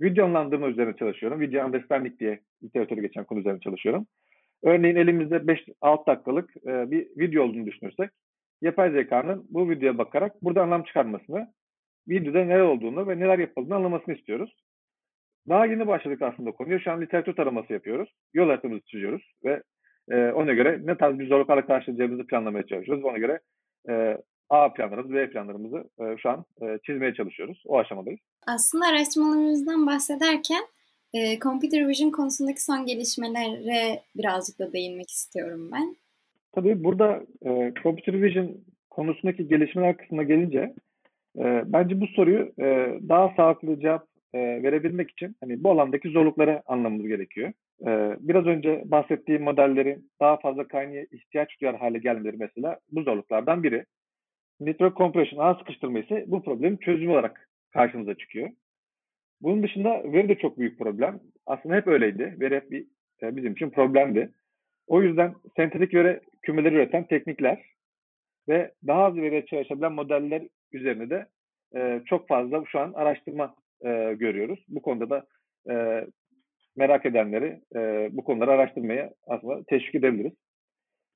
video 0.00 0.26
anlandırma 0.26 0.68
üzerine 0.68 0.96
çalışıyorum. 0.96 1.40
Video 1.40 1.66
understanding 1.66 2.20
diye 2.20 2.40
literatürü 2.62 3.00
geçen 3.00 3.24
konu 3.24 3.40
üzerine 3.40 3.60
çalışıyorum. 3.60 4.06
Örneğin 4.62 4.96
elimizde 4.96 5.36
5-6 5.36 6.06
dakikalık 6.06 6.56
e, 6.66 6.90
bir 6.90 7.08
video 7.16 7.44
olduğunu 7.44 7.66
düşünürsek 7.66 8.10
yapay 8.62 8.90
zekanın 8.90 9.46
bu 9.50 9.70
videoya 9.70 9.98
bakarak 9.98 10.42
burada 10.42 10.62
anlam 10.62 10.82
çıkarmasını, 10.82 11.52
videoda 12.08 12.44
neler 12.44 12.60
olduğunu 12.60 13.08
ve 13.08 13.18
neler 13.18 13.38
yapıldığını 13.38 13.74
anlamasını 13.74 14.14
istiyoruz. 14.14 14.56
Daha 15.48 15.66
yeni 15.66 15.86
başladık 15.86 16.22
aslında 16.22 16.52
konuya. 16.52 16.78
Şu 16.78 16.92
an 16.92 17.00
literatür 17.00 17.34
taraması 17.34 17.72
yapıyoruz. 17.72 18.14
Yol 18.34 18.48
haritamızı 18.48 18.80
çiziyoruz 18.86 19.32
ve 19.44 19.62
e, 20.10 20.30
ona 20.30 20.52
göre 20.52 20.80
ne 20.82 20.96
tarz 20.96 21.18
bir 21.18 21.28
zorluklarla 21.28 21.66
karşılayacağımızı 21.66 22.26
planlamaya 22.26 22.66
çalışıyoruz. 22.66 23.04
Ona 23.04 23.18
göre 23.18 23.40
e, 23.88 24.18
A 24.50 24.72
planlarımızı, 24.72 25.14
B 25.14 25.30
planlarımızı 25.30 25.84
e, 26.00 26.16
şu 26.18 26.30
an 26.30 26.44
e, 26.62 26.78
çizmeye 26.86 27.14
çalışıyoruz. 27.14 27.62
O 27.66 27.78
aşamadayız. 27.78 28.20
Aslında 28.46 28.86
araştırmalarımızdan 28.86 29.86
bahsederken 29.86 30.62
e, 31.14 31.38
Computer 31.38 31.88
Vision 31.88 32.10
konusundaki 32.10 32.64
son 32.64 32.86
gelişmelere 32.86 34.02
birazcık 34.16 34.58
da 34.58 34.72
değinmek 34.72 35.10
istiyorum 35.10 35.70
ben. 35.72 35.96
Tabii 36.52 36.84
burada 36.84 37.22
e, 37.46 37.72
Computer 37.82 38.22
Vision 38.22 38.56
konusundaki 38.90 39.48
gelişmeler 39.48 39.96
kısmına 39.96 40.22
gelince 40.22 40.74
e, 41.38 41.62
bence 41.66 42.00
bu 42.00 42.06
soruyu 42.06 42.52
e, 42.58 42.98
daha 43.08 43.34
sağlıklı 43.36 43.80
cevap 43.80 44.06
e, 44.34 44.38
verebilmek 44.38 45.10
için 45.10 45.36
hani 45.40 45.64
bu 45.64 45.70
alandaki 45.70 46.08
zorlukları 46.08 46.62
anlamamız 46.66 47.06
gerekiyor. 47.06 47.52
E, 47.86 48.16
biraz 48.20 48.46
önce 48.46 48.82
bahsettiğim 48.84 49.42
modellerin 49.42 50.10
daha 50.20 50.36
fazla 50.36 50.68
kaynağa 50.68 51.06
ihtiyaç 51.12 51.60
duyar 51.60 51.76
hale 51.76 51.98
gelmeleri 51.98 52.36
mesela 52.36 52.78
bu 52.90 53.02
zorluklardan 53.02 53.62
biri. 53.62 53.84
Network 54.60 54.96
compression, 54.96 55.44
ağ 55.44 55.54
sıkıştırma 55.54 55.98
ise 55.98 56.24
bu 56.26 56.42
problemin 56.42 56.76
çözümü 56.76 57.12
olarak 57.12 57.48
karşımıza 57.72 58.14
çıkıyor. 58.14 58.50
Bunun 59.40 59.62
dışında 59.62 60.12
veri 60.12 60.28
de 60.28 60.34
çok 60.34 60.58
büyük 60.58 60.78
problem. 60.78 61.20
Aslında 61.46 61.74
hep 61.74 61.86
öyleydi. 61.86 62.36
Veri 62.40 62.54
hep 62.54 62.70
bir, 62.70 62.86
e, 63.22 63.36
bizim 63.36 63.52
için 63.52 63.70
problemdi. 63.70 64.32
O 64.86 65.02
yüzden 65.02 65.34
sentetik 65.56 65.94
veri 65.94 66.20
kümeleri 66.42 66.74
üreten 66.74 67.06
teknikler 67.06 67.64
ve 68.48 68.72
daha 68.86 69.04
az 69.04 69.16
veriye 69.16 69.46
çalışabilen 69.46 69.92
modeller 69.92 70.42
üzerine 70.72 71.10
de 71.10 71.26
e, 71.76 72.02
çok 72.06 72.28
fazla 72.28 72.64
şu 72.66 72.80
an 72.80 72.92
araştırma 72.92 73.54
e, 73.84 74.14
görüyoruz. 74.18 74.64
Bu 74.68 74.82
konuda 74.82 75.10
da 75.10 75.26
merak 76.76 77.06
edenleri 77.06 77.60
e, 77.76 78.08
bu 78.12 78.24
konuları 78.24 78.50
araştırmaya 78.50 79.10
aslında 79.26 79.64
teşvik 79.64 79.94
edebiliriz. 79.94 80.32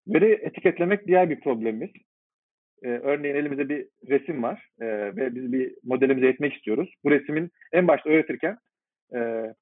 Veri 0.08 0.32
etiketlemek 0.32 1.06
diğer 1.06 1.30
bir 1.30 1.40
problemimiz. 1.40 1.90
E, 2.82 2.88
örneğin 2.88 3.34
elimizde 3.34 3.68
bir 3.68 3.86
resim 4.08 4.42
var 4.42 4.68
e, 4.80 4.86
ve 5.16 5.34
biz 5.34 5.52
bir 5.52 5.74
modelimize 5.84 6.28
etmek 6.28 6.54
istiyoruz. 6.54 6.94
Bu 7.04 7.10
resmin 7.10 7.50
en 7.72 7.88
başta 7.88 8.10
öğretirken 8.10 8.58
e, 9.14 9.52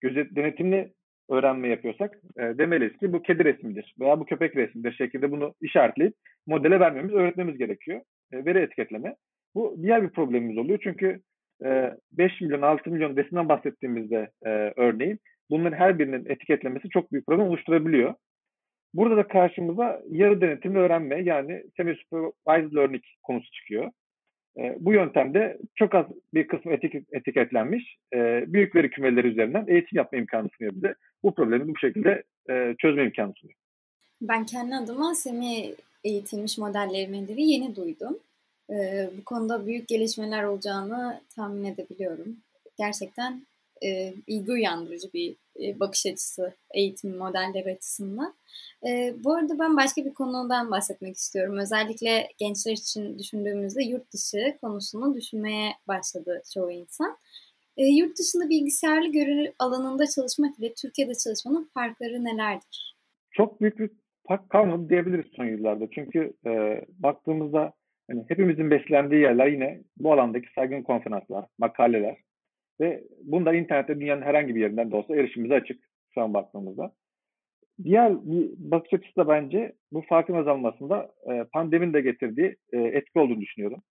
gözet, 0.00 0.36
denetimli 0.36 0.92
öğrenme 1.30 1.68
yapıyorsak 1.68 2.18
e, 2.38 2.42
demeliyiz 2.42 2.96
ki 2.96 3.12
bu 3.12 3.22
kedi 3.22 3.44
resmidir 3.44 3.94
veya 4.00 4.20
bu 4.20 4.24
köpek 4.24 4.56
resmidir 4.56 4.92
şekilde 4.92 5.30
bunu 5.30 5.54
işaretleyip 5.60 6.14
modele 6.46 6.80
vermemiz, 6.80 7.12
öğretmemiz 7.12 7.58
gerekiyor. 7.58 8.00
E, 8.32 8.44
veri 8.44 8.58
etiketleme. 8.58 9.14
Bu 9.54 9.76
diğer 9.82 10.02
bir 10.02 10.10
problemimiz 10.10 10.58
oluyor 10.58 10.78
çünkü 10.82 11.20
e, 11.64 11.90
5 12.12 12.40
milyon, 12.40 12.62
6 12.62 12.90
milyon 12.90 13.16
resimden 13.16 13.48
bahsettiğimizde 13.48 14.30
e, 14.46 14.48
örneğin 14.76 15.18
bunların 15.50 15.76
her 15.76 15.98
birinin 15.98 16.24
etiketlemesi 16.28 16.88
çok 16.88 17.12
büyük 17.12 17.26
problem 17.26 17.46
oluşturabiliyor. 17.46 18.14
Burada 18.94 19.16
da 19.16 19.28
karşımıza 19.28 20.02
yarı 20.10 20.40
denetimli 20.40 20.78
öğrenme 20.78 21.22
yani 21.22 21.62
semi-supervised 21.76 22.76
learning 22.76 23.02
konusu 23.22 23.50
çıkıyor. 23.50 23.90
E, 24.58 24.76
bu 24.80 24.92
yöntemde 24.92 25.58
çok 25.74 25.94
az 25.94 26.06
bir 26.34 26.48
kısmı 26.48 26.72
etik, 26.72 26.94
etiketlenmiş 27.12 27.96
e, 28.14 28.44
büyük 28.46 28.74
veri 28.74 28.90
kümeleri 28.90 29.26
üzerinden 29.26 29.64
eğitim 29.68 29.96
yapma 29.96 30.18
imkanı 30.18 30.48
sunuyor 30.58 30.74
bize. 30.74 30.94
Bu 31.22 31.34
problemi 31.34 31.68
bu 31.68 31.78
şekilde 31.78 32.22
e, 32.50 32.74
çözme 32.78 33.04
imkanı 33.04 33.32
sunuyor. 33.36 33.58
Ben 34.20 34.46
kendi 34.46 34.74
adıma 34.74 35.14
semi 35.14 35.74
eğitilmiş 36.04 36.58
modellemeleri 36.58 37.42
yeni 37.42 37.76
duydum. 37.76 38.18
E, 38.70 39.08
bu 39.18 39.24
konuda 39.24 39.66
büyük 39.66 39.88
gelişmeler 39.88 40.44
olacağını 40.44 41.20
tahmin 41.36 41.64
edebiliyorum. 41.64 42.36
Gerçekten 42.78 43.46
e, 43.82 44.14
ilgi 44.26 44.52
uyandırıcı 44.52 45.12
bir 45.12 45.36
e, 45.60 45.80
bakış 45.80 46.06
açısı 46.06 46.54
eğitim 46.74 47.16
modelleri 47.16 47.72
açısından. 47.72 48.34
E, 48.86 49.14
bu 49.24 49.34
arada 49.34 49.58
ben 49.58 49.76
başka 49.76 50.04
bir 50.04 50.14
konudan 50.14 50.70
bahsetmek 50.70 51.16
istiyorum. 51.16 51.58
Özellikle 51.58 52.28
gençler 52.38 52.72
için 52.72 53.18
düşündüğümüzde 53.18 53.82
yurt 53.84 54.12
dışı 54.12 54.58
konusunu 54.60 55.14
düşünmeye 55.14 55.72
başladı 55.88 56.42
çoğu 56.54 56.70
insan. 56.70 57.16
E, 57.76 57.86
yurt 57.86 58.18
dışında 58.18 58.48
bilgisayarlı 58.48 59.12
görev 59.12 59.52
alanında 59.58 60.06
çalışmak 60.06 60.58
ile 60.58 60.74
Türkiye'de 60.74 61.14
çalışmanın 61.14 61.70
farkları 61.74 62.24
nelerdir? 62.24 62.96
Çok 63.30 63.60
büyük 63.60 63.78
bir 63.78 63.90
fark 64.28 64.50
kalmadı 64.50 64.88
diyebiliriz 64.88 65.26
son 65.36 65.44
yıllarda. 65.44 65.84
Çünkü 65.94 66.32
e, 66.46 66.50
baktığımızda 66.98 67.72
hani 68.10 68.24
hepimizin 68.28 68.70
beslendiği 68.70 69.20
yerler 69.20 69.46
yine 69.46 69.80
bu 69.96 70.12
alandaki 70.12 70.52
saygın 70.54 70.82
konferanslar, 70.82 71.44
makaleler, 71.58 72.16
ve 72.80 73.04
bunda 73.24 73.54
internette 73.54 74.00
dünyanın 74.00 74.22
herhangi 74.22 74.54
bir 74.54 74.60
yerinden 74.60 74.90
de 74.90 74.96
olsa 74.96 75.16
erişimimize 75.16 75.54
açık 75.54 75.84
şu 76.14 76.20
an 76.22 76.34
baktığımızda. 76.34 76.92
Diğer 77.84 78.26
bir 78.26 78.50
bakış 78.58 78.92
açısı 78.92 79.16
da 79.16 79.28
bence 79.28 79.72
bu 79.92 80.02
farkın 80.02 80.34
azalmasında 80.34 81.10
e, 81.30 81.44
pandemin 81.44 81.92
de 81.92 82.00
getirdiği 82.00 82.56
e, 82.72 82.78
etki 82.78 83.18
olduğunu 83.18 83.40
düşünüyorum. 83.40 83.82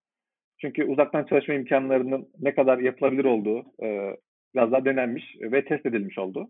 Çünkü 0.61 0.83
uzaktan 0.83 1.25
çalışma 1.25 1.53
imkanlarının 1.53 2.29
ne 2.39 2.55
kadar 2.55 2.77
yapılabilir 2.79 3.25
olduğu 3.25 3.65
e, 3.83 4.17
biraz 4.55 4.71
daha 4.71 4.85
denenmiş 4.85 5.35
ve 5.41 5.65
test 5.65 5.85
edilmiş 5.85 6.17
oldu. 6.17 6.49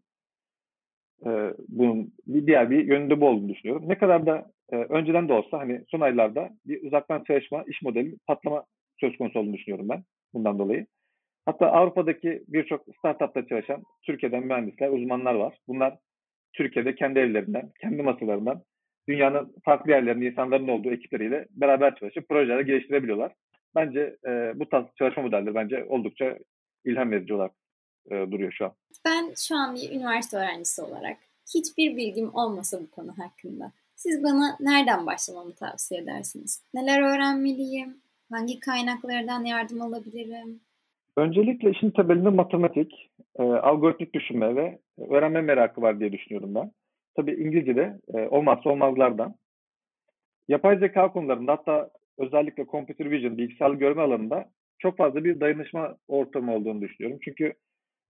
E, 1.25 1.29
bunun 1.67 2.13
bir 2.27 2.47
diğer 2.47 2.69
bir 2.69 2.85
yönünde 2.85 3.21
bu 3.21 3.27
olduğunu 3.27 3.49
düşünüyorum. 3.49 3.89
Ne 3.89 3.97
kadar 3.97 4.25
da 4.25 4.51
e, 4.71 4.75
önceden 4.75 5.29
de 5.29 5.33
olsa 5.33 5.59
hani 5.59 5.81
son 5.87 6.01
aylarda 6.01 6.49
bir 6.65 6.83
uzaktan 6.83 7.23
çalışma 7.23 7.63
iş 7.67 7.81
modeli 7.81 8.17
patlama 8.27 8.65
söz 8.99 9.17
konusu 9.17 9.39
olduğunu 9.39 9.53
düşünüyorum 9.53 9.89
ben 9.89 10.03
bundan 10.33 10.59
dolayı. 10.59 10.85
Hatta 11.49 11.71
Avrupa'daki 11.71 12.43
birçok 12.47 12.85
startupta 12.97 13.47
çalışan 13.47 13.83
Türkiye'den 14.05 14.43
mühendisler, 14.43 14.89
uzmanlar 14.89 15.33
var. 15.33 15.57
Bunlar 15.67 15.97
Türkiye'de 16.53 16.95
kendi 16.95 17.19
evlerinden, 17.19 17.71
kendi 17.81 18.01
masalarından 18.01 18.63
dünyanın 19.07 19.55
farklı 19.65 19.91
yerlerinde 19.91 20.25
insanların 20.25 20.67
olduğu 20.67 20.91
ekipleriyle 20.91 21.47
beraber 21.51 21.95
çalışıp 21.95 22.29
projeler 22.29 22.59
geliştirebiliyorlar. 22.59 23.33
Bence 23.75 24.17
e, 24.27 24.29
bu 24.55 24.69
tarz 24.69 24.85
çalışma 24.97 25.23
modelleri 25.23 25.55
bence 25.55 25.85
oldukça 25.85 26.37
ilham 26.85 27.11
verici 27.11 27.33
olarak 27.33 27.51
e, 28.11 28.15
duruyor 28.31 28.51
şu 28.51 28.65
an. 28.65 28.73
Ben 29.05 29.33
şu 29.47 29.55
an 29.55 29.75
bir 29.75 29.91
üniversite 29.91 30.37
öğrencisi 30.37 30.81
olarak 30.81 31.17
hiçbir 31.55 31.97
bilgim 31.97 32.35
olmasa 32.35 32.81
bu 32.81 32.91
konu 32.91 33.17
hakkında. 33.17 33.71
Siz 33.95 34.23
bana 34.23 34.57
nereden 34.59 35.05
başlamamı 35.05 35.55
tavsiye 35.55 36.01
edersiniz? 36.01 36.63
Neler 36.73 37.01
öğrenmeliyim? 37.01 37.97
Hangi 38.31 38.59
kaynaklardan 38.59 39.45
yardım 39.45 39.81
alabilirim? 39.81 40.59
Öncelikle 41.19 41.71
işin 41.71 41.91
temelinde 41.91 42.29
matematik, 42.29 43.09
e, 43.39 43.43
algoritmik 43.43 44.13
düşünme 44.13 44.55
ve 44.55 44.79
öğrenme 45.09 45.41
merakı 45.41 45.81
var 45.81 45.99
diye 45.99 46.11
düşünüyorum 46.11 46.55
ben. 46.55 46.71
Tabii 47.15 47.33
İngilizce'de 47.33 47.97
e, 48.13 48.27
olmazsa 48.27 48.69
olmazlardan. 48.69 49.35
Yapay 50.47 50.77
zeka 50.79 51.11
konularında 51.11 51.51
hatta 51.51 51.89
özellikle 52.17 52.65
computer 52.65 53.11
vision, 53.11 53.37
bilgisayarlı 53.37 53.75
görme 53.75 54.01
alanında 54.01 54.45
çok 54.79 54.97
fazla 54.97 55.23
bir 55.23 55.39
dayanışma 55.39 55.97
ortamı 56.07 56.55
olduğunu 56.55 56.81
düşünüyorum. 56.81 57.19
Çünkü 57.23 57.53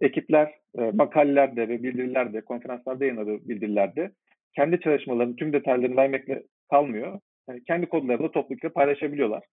ekipler 0.01 0.53
e, 0.79 0.81
makalelerde 0.91 1.69
ve 1.69 1.83
bildirilerde, 1.83 2.41
konferanslarda 2.41 3.05
yayınladığı 3.05 3.49
bildirilerde 3.49 4.11
kendi 4.55 4.79
çalışmalarının 4.79 5.35
tüm 5.35 5.53
detaylarını 5.53 5.95
vermekle 5.95 6.43
kalmıyor. 6.71 7.19
Yani 7.49 7.63
kendi 7.63 7.85
kodlarını 7.85 8.23
da 8.23 8.31
toplulukla 8.31 8.69
paylaşabiliyorlar. 8.69 9.43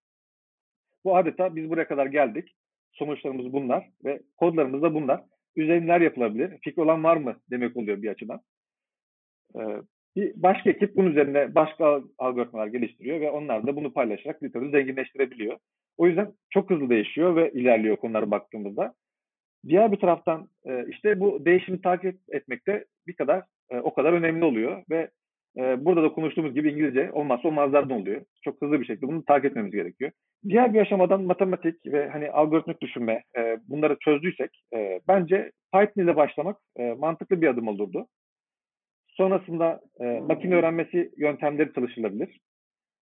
Bu 1.05 1.17
adeta 1.17 1.57
biz 1.57 1.71
buraya 1.71 1.89
kadar 1.89 2.07
geldik 2.07 2.55
sonuçlarımız 2.99 3.53
bunlar 3.53 3.88
ve 4.05 4.21
kodlarımız 4.37 4.83
da 4.83 4.95
bunlar. 4.95 5.23
Üzerinden 5.57 6.00
yapılabilir. 6.03 6.59
Fikri 6.62 6.83
olan 6.83 7.05
var 7.05 7.17
mı 7.17 7.37
demek 7.50 7.76
oluyor 7.76 8.03
bir 8.03 8.09
açıdan. 8.09 8.41
Ee, 9.57 9.61
bir 10.17 10.33
başka 10.37 10.71
ekip 10.71 10.97
bunun 10.97 11.11
üzerine 11.11 11.55
başka 11.55 12.03
algoritmalar 12.19 12.67
geliştiriyor 12.67 13.21
ve 13.21 13.31
onlar 13.31 13.67
da 13.67 13.76
bunu 13.76 13.93
paylaşarak 13.93 14.43
literatürü 14.43 14.71
zenginleştirebiliyor. 14.71 15.59
O 15.97 16.07
yüzden 16.07 16.33
çok 16.50 16.71
hızlı 16.71 16.91
değişiyor 16.91 17.37
ve 17.37 17.53
ilerliyor 17.53 17.97
konulara 17.97 18.31
baktığımızda. 18.31 18.95
Diğer 19.69 19.93
bir 19.93 19.97
taraftan 19.97 20.49
e, 20.67 20.87
işte 20.88 21.21
bu 21.21 21.45
değişimi 21.45 21.81
takip 21.81 22.19
etmek 22.29 22.67
de 22.67 22.85
bir 23.07 23.12
kadar 23.12 23.43
e, 23.71 23.79
o 23.79 23.95
kadar 23.95 24.12
önemli 24.12 24.45
oluyor 24.45 24.83
ve 24.91 25.11
e, 25.59 25.85
burada 25.85 26.03
da 26.03 26.13
konuştuğumuz 26.13 26.55
gibi 26.55 26.73
İngilizce 26.73 27.13
olmazsa 27.13 27.49
olmazlardan 27.49 28.01
oluyor. 28.01 28.25
Çok 28.45 28.63
hızlı 28.63 28.81
bir 28.81 28.87
şekilde 28.87 29.09
bunu 29.09 29.25
takip 29.25 29.45
etmemiz 29.45 29.73
gerekiyor. 29.73 30.11
Diğer 30.49 30.75
bir 30.75 30.81
aşamadan 30.81 31.23
matematik 31.23 31.87
ve 31.87 32.09
hani 32.09 32.31
algoritmik 32.31 32.81
düşünme 32.81 33.23
e, 33.37 33.59
bunları 33.69 33.97
çözdüysek 34.01 34.63
e, 34.75 35.01
bence 35.09 35.53
Python 35.73 36.03
ile 36.03 36.17
başlamak 36.17 36.57
e, 36.77 36.93
mantıklı 36.93 37.41
bir 37.41 37.49
adım 37.49 37.69
olurdu. 37.69 38.07
Sonrasında 39.09 39.81
e, 40.01 40.05
makine 40.05 40.55
öğrenmesi 40.55 41.11
yöntemleri 41.17 41.73
çalışılabilir. 41.73 42.41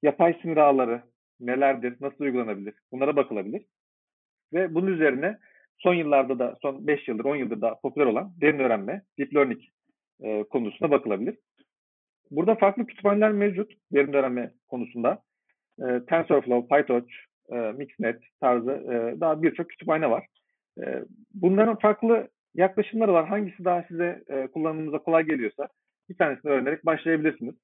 Yapay 0.04 0.40
sinir 0.42 0.58
ağları 0.58 1.02
nelerdir, 1.40 1.96
nasıl 2.02 2.24
uygulanabilir 2.24 2.74
bunlara 2.92 3.16
bakılabilir. 3.16 3.66
Ve 4.54 4.76
bunun 4.76 4.88
üzerine 4.88 5.38
son 5.78 5.94
yıllarda 5.94 6.40
da 6.40 6.56
son 6.62 6.88
5 6.88 7.08
yıldır 7.08 7.26
10 7.26 7.36
yıldır 7.36 7.62
da 7.62 7.80
popüler 7.82 8.06
olan 8.06 8.34
derin 8.42 8.60
öğrenme, 8.60 9.02
deep 9.20 9.36
learning 9.36 9.62
e, 10.22 10.44
konusuna 10.44 10.92
bakılabilir. 10.92 11.38
Burada 12.32 12.56
farklı 12.56 12.86
kütüphaneler 12.86 13.32
mevcut 13.32 13.74
derin 13.94 14.14
öğrenme 14.14 14.52
konusunda. 14.68 15.22
E, 15.80 16.06
TensorFlow, 16.10 16.78
PyTorch, 16.78 17.14
e, 17.52 17.56
Mixnet 17.56 18.22
tarzı 18.42 18.72
e, 18.72 19.20
daha 19.20 19.44
birçok 19.44 19.70
kütüphane 19.70 20.10
var. 20.10 20.28
E, 20.82 21.04
bunların 21.34 21.80
farklı 21.80 22.28
yaklaşımları 22.56 23.14
var. 23.14 23.28
Hangisi 23.28 23.66
daha 23.66 23.84
size 23.84 24.24
e, 24.28 24.48
kullanımınıza 24.48 24.98
kolay 24.98 25.24
geliyorsa 25.24 25.68
bir 26.10 26.18
tanesini 26.18 26.52
öğrenerek 26.52 26.86
başlayabilirsiniz. 26.86 27.56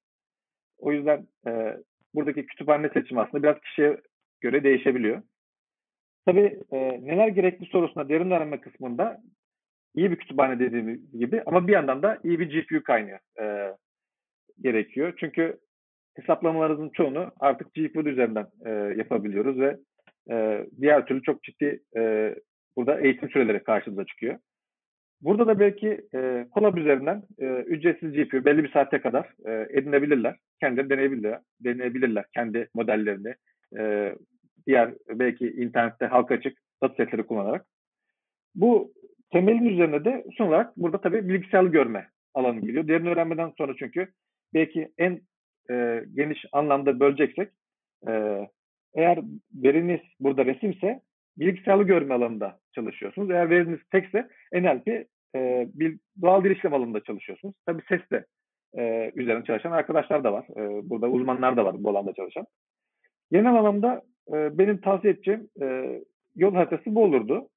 O 0.78 0.92
yüzden 0.92 1.26
e, 1.46 1.76
buradaki 2.14 2.46
kütüphane 2.46 2.88
seçimi 2.88 3.20
aslında 3.20 3.42
biraz 3.42 3.60
kişiye 3.60 4.00
göre 4.40 4.64
değişebiliyor. 4.64 5.22
Tabii 6.26 6.60
e, 6.72 6.78
neler 7.06 7.28
gerekli 7.28 7.66
sorusuna 7.66 8.08
derin 8.08 8.30
öğrenme 8.30 8.60
kısmında 8.60 9.20
iyi 9.94 10.10
bir 10.10 10.16
kütüphane 10.16 10.58
dediğimiz 10.58 11.18
gibi 11.18 11.42
ama 11.46 11.66
bir 11.66 11.72
yandan 11.72 12.02
da 12.02 12.18
iyi 12.24 12.40
bir 12.40 12.50
GPU 12.50 12.82
kaynağı 12.82 13.18
e, 13.40 13.74
gerekiyor. 14.62 15.12
Çünkü 15.16 15.58
hesaplamalarımızın 16.14 16.90
çoğunu 16.90 17.32
artık 17.40 17.74
GPU 17.74 18.08
üzerinden 18.08 18.46
e, 18.66 18.70
yapabiliyoruz 18.70 19.60
ve 19.60 19.76
e, 20.30 20.66
diğer 20.80 21.06
türlü 21.06 21.22
çok 21.22 21.42
ciddi 21.42 21.82
e, 21.96 22.34
burada 22.76 23.00
eğitim 23.00 23.30
süreleri 23.30 23.62
karşımıza 23.62 24.04
çıkıyor. 24.04 24.38
Burada 25.20 25.46
da 25.46 25.58
belki 25.60 26.00
e, 26.14 26.46
Colab 26.54 26.76
üzerinden 26.76 27.22
e, 27.38 27.46
ücretsiz 27.46 28.12
GPU 28.12 28.44
belli 28.44 28.64
bir 28.64 28.72
saate 28.72 29.00
kadar 29.00 29.32
e, 29.46 29.78
edinebilirler. 29.78 30.36
Kendileri 30.60 30.90
deneyebilirler, 30.90 31.40
deneyebilirler 31.60 32.24
kendi 32.34 32.68
modellerini. 32.74 33.34
E, 33.78 34.14
diğer 34.66 34.94
belki 35.08 35.46
internette 35.50 36.06
halka 36.06 36.34
açık 36.34 36.58
data 36.82 36.94
setleri 36.94 37.26
kullanarak. 37.26 37.66
Bu 38.54 38.92
temelin 39.32 39.64
üzerine 39.64 40.04
de 40.04 40.24
son 40.36 40.48
olarak 40.48 40.76
burada 40.76 41.00
tabii 41.00 41.28
bilgisayarlı 41.28 41.70
görme 41.70 42.08
alanı 42.34 42.60
geliyor. 42.60 42.88
Derin 42.88 43.06
öğrenmeden 43.06 43.52
sonra 43.58 43.72
çünkü 43.78 44.08
belki 44.54 44.88
en 44.98 45.20
e, 45.70 46.04
geniş 46.14 46.44
anlamda 46.52 47.00
böleceksek 47.00 47.48
e, 48.08 48.12
eğer 48.94 49.20
veriniz 49.54 50.00
burada 50.20 50.44
resimse 50.44 51.00
bilgisayarlı 51.36 51.84
görme 51.84 52.14
alanında 52.14 52.58
çalışıyorsunuz. 52.74 53.30
Eğer 53.30 53.50
veriniz 53.50 53.80
tekse 53.90 54.28
NLP 54.52 54.88
e, 55.36 55.68
bir 55.74 55.98
doğal 56.22 56.44
dil 56.44 56.50
işlem 56.50 56.74
alanında 56.74 57.04
çalışıyorsunuz. 57.04 57.54
Tabii 57.66 57.82
ses 57.88 58.00
de 58.12 58.24
e, 58.78 59.12
üzerine 59.14 59.44
çalışan 59.44 59.72
arkadaşlar 59.72 60.24
da 60.24 60.32
var. 60.32 60.44
E, 60.56 60.90
burada 60.90 61.08
uzmanlar 61.08 61.56
da 61.56 61.64
var 61.64 61.74
bu 61.78 61.90
alanda 61.90 62.12
çalışan. 62.12 62.46
Genel 63.32 63.54
anlamda 63.54 64.02
e, 64.32 64.58
benim 64.58 64.80
tavsiye 64.80 65.12
edeceğim 65.12 65.48
e, 65.62 65.98
yol 66.36 66.54
haritası 66.54 66.94
bu 66.94 67.04
olurdu. 67.04 67.48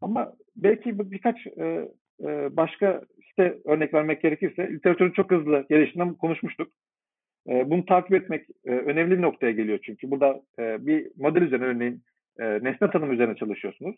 Ama 0.00 0.32
belki 0.56 1.10
birkaç 1.10 1.46
e, 1.46 1.88
e, 2.22 2.56
başka 2.56 3.02
site 3.38 3.58
örnek 3.64 3.94
vermek 3.94 4.22
gerekirse 4.22 4.72
literatürün 4.72 5.10
çok 5.10 5.30
hızlı 5.30 5.66
gelişinden 5.70 6.14
konuşmuştuk. 6.14 6.72
E, 7.48 7.70
bunu 7.70 7.84
takip 7.84 8.14
etmek 8.14 8.46
e, 8.66 8.70
önemli 8.70 9.16
bir 9.16 9.22
noktaya 9.22 9.52
geliyor 9.52 9.78
çünkü 9.82 10.10
burada 10.10 10.40
e, 10.58 10.86
bir 10.86 11.10
model 11.16 11.42
üzerine 11.42 11.64
örneğin 11.64 12.02
e, 12.38 12.44
nesne 12.44 12.90
tanım 12.90 13.12
üzerine 13.12 13.36
çalışıyorsunuz. 13.36 13.96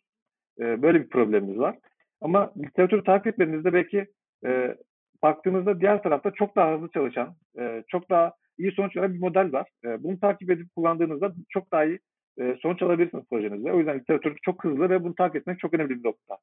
E, 0.60 0.82
böyle 0.82 1.00
bir 1.00 1.08
problemimiz 1.08 1.58
var. 1.58 1.76
Ama 2.20 2.52
literatürü 2.58 3.04
takip 3.04 3.26
etmenizde 3.26 3.72
belki 3.72 4.06
e, 4.46 4.76
baktığınızda 5.22 5.80
diğer 5.80 6.02
tarafta 6.02 6.30
çok 6.30 6.56
daha 6.56 6.74
hızlı 6.74 6.90
çalışan, 6.90 7.34
e, 7.58 7.82
çok 7.88 8.10
daha 8.10 8.32
iyi 8.58 8.72
sonuç 8.72 8.96
veren 8.96 9.14
bir 9.14 9.20
model 9.20 9.52
var. 9.52 9.68
E, 9.84 10.02
bunu 10.02 10.20
takip 10.20 10.50
edip 10.50 10.74
kullandığınızda 10.76 11.32
çok 11.48 11.72
daha 11.72 11.84
iyi 11.84 11.98
e, 12.40 12.56
sonuç 12.62 12.82
alabilirsiniz 12.82 13.24
projenizde. 13.30 13.72
O 13.72 13.78
yüzden 13.78 13.98
literatür 13.98 14.36
çok 14.42 14.64
hızlı 14.64 14.90
ve 14.90 15.04
bunu 15.04 15.14
takip 15.14 15.36
etmek 15.36 15.58
çok 15.58 15.74
önemli 15.74 15.90
bir 15.90 16.04
nokta. 16.04 16.36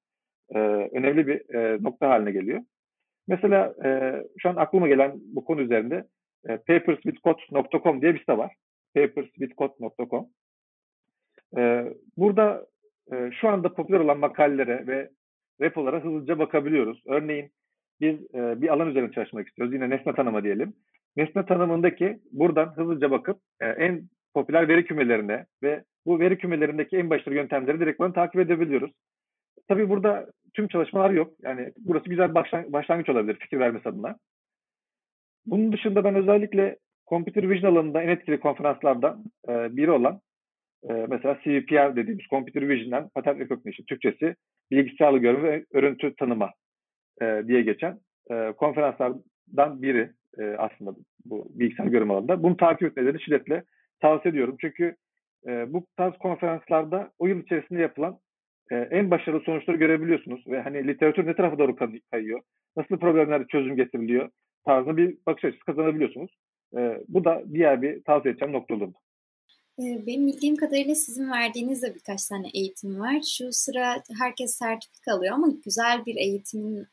E, 0.55 0.59
önemli 0.97 1.27
bir 1.27 1.55
e, 1.55 1.83
nokta 1.83 2.09
haline 2.09 2.31
geliyor. 2.31 2.61
Mesela 3.27 3.73
e, 3.85 4.21
şu 4.37 4.49
an 4.49 4.55
aklıma 4.55 4.87
gelen 4.87 5.11
bu 5.15 5.45
konu 5.45 5.61
üzerinde 5.61 6.07
e, 6.49 6.57
paperswithcode.com 6.57 8.01
diye 8.01 8.13
bir 8.13 8.19
site 8.19 8.37
var. 8.37 8.55
paperswithcode.com 8.95 10.27
e, 11.57 11.93
Burada 12.17 12.65
e, 13.13 13.31
şu 13.41 13.49
anda 13.49 13.73
popüler 13.73 13.99
olan 13.99 14.19
makalelere 14.19 14.87
ve 14.87 15.09
repolara 15.61 16.03
hızlıca 16.03 16.39
bakabiliyoruz. 16.39 17.01
Örneğin 17.07 17.51
biz 18.01 18.35
e, 18.35 18.61
bir 18.61 18.69
alan 18.69 18.89
üzerine 18.89 19.11
çalışmak 19.11 19.47
istiyoruz. 19.47 19.73
Yine 19.73 19.89
nesne 19.89 20.15
tanıma 20.15 20.43
diyelim. 20.43 20.73
Nesne 21.17 21.45
tanımındaki 21.45 22.19
buradan 22.31 22.77
hızlıca 22.77 23.11
bakıp 23.11 23.37
e, 23.61 23.67
en 23.67 24.09
popüler 24.33 24.67
veri 24.67 24.85
kümelerine 24.85 25.45
ve 25.63 25.83
bu 26.05 26.19
veri 26.19 26.37
kümelerindeki 26.37 26.97
en 26.97 27.09
başarılı 27.09 27.35
yöntemleri 27.35 27.79
direkt 27.79 28.15
takip 28.15 28.41
edebiliyoruz. 28.41 28.91
Tabii 29.67 29.89
burada 29.89 30.27
tüm 30.57 30.67
çalışmalar 30.67 31.09
yok. 31.09 31.33
Yani 31.41 31.73
burası 31.77 32.09
güzel 32.09 32.35
başlangıç 32.73 33.09
olabilir 33.09 33.37
fikir 33.39 33.59
vermesi 33.59 33.89
adına. 33.89 34.15
Bunun 35.45 35.71
dışında 35.71 36.03
ben 36.03 36.15
özellikle 36.15 36.77
Computer 37.07 37.49
Vision 37.49 37.71
alanında 37.71 38.01
en 38.01 38.07
etkili 38.07 38.39
konferanslardan 38.39 39.23
e, 39.49 39.77
biri 39.77 39.91
olan 39.91 40.19
e, 40.89 40.93
mesela 40.93 41.39
CVPR 41.43 41.95
dediğimiz 41.95 42.25
Computer 42.29 42.69
Vision'dan 42.69 43.09
Pattern 43.09 43.39
Recognition 43.39 43.85
Türkçesi 43.85 44.35
bilgisayarlı 44.71 45.17
görme 45.17 45.43
ve 45.43 45.65
örüntü 45.73 46.15
tanıma 46.15 46.51
e, 47.21 47.43
diye 47.47 47.61
geçen 47.61 47.99
e, 48.31 48.53
konferanslardan 48.57 49.81
biri 49.81 50.11
e, 50.39 50.43
aslında 50.43 50.95
bu 51.25 51.47
bilgisayar 51.49 51.87
görme 51.87 52.13
alanında. 52.13 52.43
Bunu 52.43 52.57
takip 52.57 52.83
etmeleri 52.83 53.21
şiddetle 53.21 53.63
tavsiye 53.99 54.31
ediyorum. 54.31 54.55
Çünkü 54.61 54.95
e, 55.47 55.73
bu 55.73 55.85
tarz 55.97 56.17
konferanslarda 56.17 57.11
o 57.19 57.27
yıl 57.27 57.39
içerisinde 57.39 57.81
yapılan 57.81 58.19
e, 58.71 58.75
en 58.75 59.11
başarılı 59.11 59.41
sonuçları 59.41 59.77
görebiliyorsunuz 59.77 60.47
ve 60.47 60.61
hani 60.61 60.87
literatür 60.87 61.25
ne 61.25 61.35
tarafa 61.35 61.59
doğru 61.59 61.75
kayıyor, 62.11 62.41
nasıl 62.77 62.97
problemlerde 62.97 63.47
çözüm 63.47 63.75
getiriliyor 63.75 64.29
tarzında 64.65 64.97
bir 64.97 65.17
bakış 65.25 65.45
açısı 65.45 65.65
kazanabiliyorsunuz. 65.65 66.31
E, 66.77 67.03
bu 67.07 67.25
da 67.25 67.43
diğer 67.53 67.81
bir 67.81 68.03
tavsiye 68.03 68.31
edeceğim 68.31 68.53
nokta 68.53 68.75
olurdu. 68.75 68.93
Benim 69.79 70.27
bildiğim 70.27 70.55
kadarıyla 70.55 70.95
sizin 70.95 71.31
verdiğiniz 71.31 71.83
de 71.83 71.95
birkaç 71.95 72.27
tane 72.27 72.47
eğitim 72.53 72.99
var. 72.99 73.21
Şu 73.37 73.51
sıra 73.51 73.95
herkes 74.19 74.57
sertifika 74.57 75.13
alıyor 75.13 75.33
ama 75.33 75.47
güzel 75.65 76.05
bir 76.05 76.15
eğitimin 76.15 76.87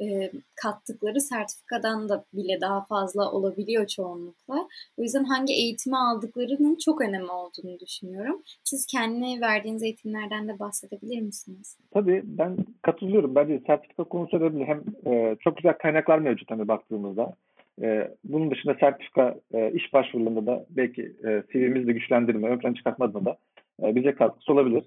e, 0.00 0.30
kattıkları 0.54 1.20
sertifikadan 1.20 2.08
da 2.08 2.24
bile 2.32 2.60
daha 2.60 2.84
fazla 2.84 3.32
olabiliyor 3.32 3.86
çoğunlukla. 3.86 4.68
O 4.98 5.02
yüzden 5.02 5.24
hangi 5.24 5.52
eğitimi 5.52 5.96
aldıklarının 5.96 6.76
çok 6.84 7.00
önemli 7.00 7.30
olduğunu 7.30 7.80
düşünüyorum. 7.80 8.42
Siz 8.64 8.86
kendi 8.86 9.40
verdiğiniz 9.40 9.82
eğitimlerden 9.82 10.48
de 10.48 10.58
bahsedebilir 10.58 11.20
misiniz? 11.20 11.78
Tabii 11.90 12.22
ben 12.24 12.56
katılıyorum. 12.82 13.34
Bence 13.34 13.62
sertifika 13.66 14.04
konusu 14.04 14.36
önemli. 14.36 14.64
Hem 14.64 14.82
e, 15.06 15.36
çok 15.40 15.56
güzel 15.56 15.78
kaynaklar 15.78 16.18
mevcut 16.18 16.50
hani 16.50 16.68
baktığımızda. 16.68 17.34
E, 17.82 18.10
bunun 18.24 18.50
dışında 18.50 18.74
sertifika 18.74 19.34
e, 19.54 19.72
iş 19.72 19.92
başvurularında 19.92 20.46
da 20.46 20.66
belki 20.70 21.02
e, 21.02 21.42
CV'mizi 21.52 21.86
de 21.86 21.92
güçlendirme, 21.92 22.48
ön 22.48 22.58
plana 22.58 22.74
çıkartma 22.74 23.14
da 23.14 23.36
e, 23.82 23.94
bize 23.94 24.14
katkısı 24.14 24.52
olabilir. 24.52 24.84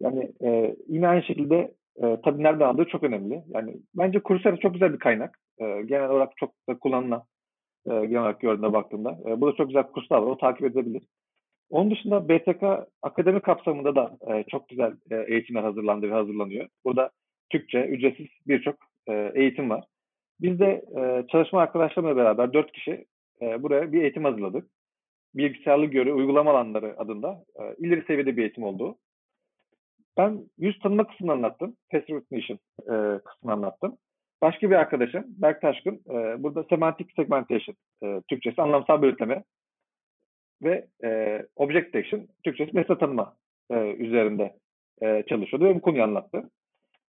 Yani 0.00 0.32
e, 0.42 0.76
yine 0.88 1.08
aynı 1.08 1.22
şekilde 1.22 1.74
e, 2.02 2.20
tabii 2.24 2.42
nereden 2.42 2.64
aldığı 2.64 2.84
çok 2.84 3.02
önemli. 3.02 3.42
Yani 3.48 3.76
bence 3.94 4.20
Coursera 4.24 4.56
çok 4.56 4.72
güzel 4.72 4.92
bir 4.92 4.98
kaynak. 4.98 5.38
E, 5.58 5.82
genel 5.82 6.10
olarak 6.10 6.36
çok 6.36 6.54
da 6.68 6.78
kullanılan 6.78 7.22
e, 7.86 7.90
genel 7.90 8.20
olarak 8.20 8.40
gördüğümde 8.40 8.72
baktığımda. 8.72 9.18
E, 9.26 9.40
burada 9.40 9.56
çok 9.56 9.66
güzel 9.66 9.82
kurslar 9.82 10.18
var. 10.18 10.26
O 10.26 10.38
takip 10.38 10.64
edilebilir. 10.66 11.02
Onun 11.70 11.90
dışında 11.90 12.28
BTK 12.28 12.62
akademi 13.02 13.40
kapsamında 13.40 13.96
da 13.96 14.18
e, 14.28 14.44
çok 14.50 14.68
güzel 14.68 14.92
e, 15.10 15.16
eğitimler 15.16 15.62
hazırlandı 15.62 16.10
ve 16.10 16.14
hazırlanıyor. 16.14 16.68
Burada 16.84 17.10
Türkçe, 17.50 17.84
ücretsiz 17.84 18.26
birçok 18.46 18.76
e, 19.08 19.32
eğitim 19.34 19.70
var. 19.70 19.84
Biz 20.40 20.60
de 20.60 20.84
e, 20.96 21.26
çalışma 21.32 21.60
arkadaşlarımla 21.60 22.16
beraber 22.16 22.52
dört 22.52 22.72
kişi 22.72 23.06
e, 23.42 23.62
buraya 23.62 23.92
bir 23.92 24.02
eğitim 24.02 24.24
hazırladık. 24.24 24.70
Bilgisayarlı 25.34 25.86
göre 25.86 26.12
uygulama 26.12 26.50
alanları 26.50 26.94
adında 26.98 27.44
e, 27.60 27.86
ileri 27.86 28.04
seviyede 28.06 28.36
bir 28.36 28.42
eğitim 28.42 28.64
oldu. 28.64 28.98
Ben 30.16 30.40
yüz 30.58 30.78
tanıma 30.78 31.06
kısmını 31.06 31.32
anlattım. 31.32 31.76
Face 31.90 32.14
recognition 32.14 32.58
e, 32.82 33.18
kısmını 33.24 33.52
anlattım. 33.52 33.96
Başka 34.42 34.70
bir 34.70 34.74
arkadaşım 34.74 35.24
Berk 35.28 35.60
Taşkın 35.60 36.00
e, 36.10 36.42
burada 36.42 36.64
semantic 36.64 37.08
segmentation 37.16 37.76
e, 38.02 38.20
Türkçesi 38.28 38.62
anlamsal 38.62 39.02
bölütleme 39.02 39.44
ve 40.62 40.86
e, 41.04 41.42
object 41.56 41.86
detection 41.86 42.28
Türkçesi 42.44 42.76
nesne 42.76 42.98
tanıma 42.98 43.36
e, 43.70 43.74
üzerinde 43.74 44.56
e, 45.02 45.22
çalışıyordu 45.28 45.64
ve 45.64 45.74
bu 45.74 45.80
konuyu 45.80 46.02
anlattı. 46.02 46.50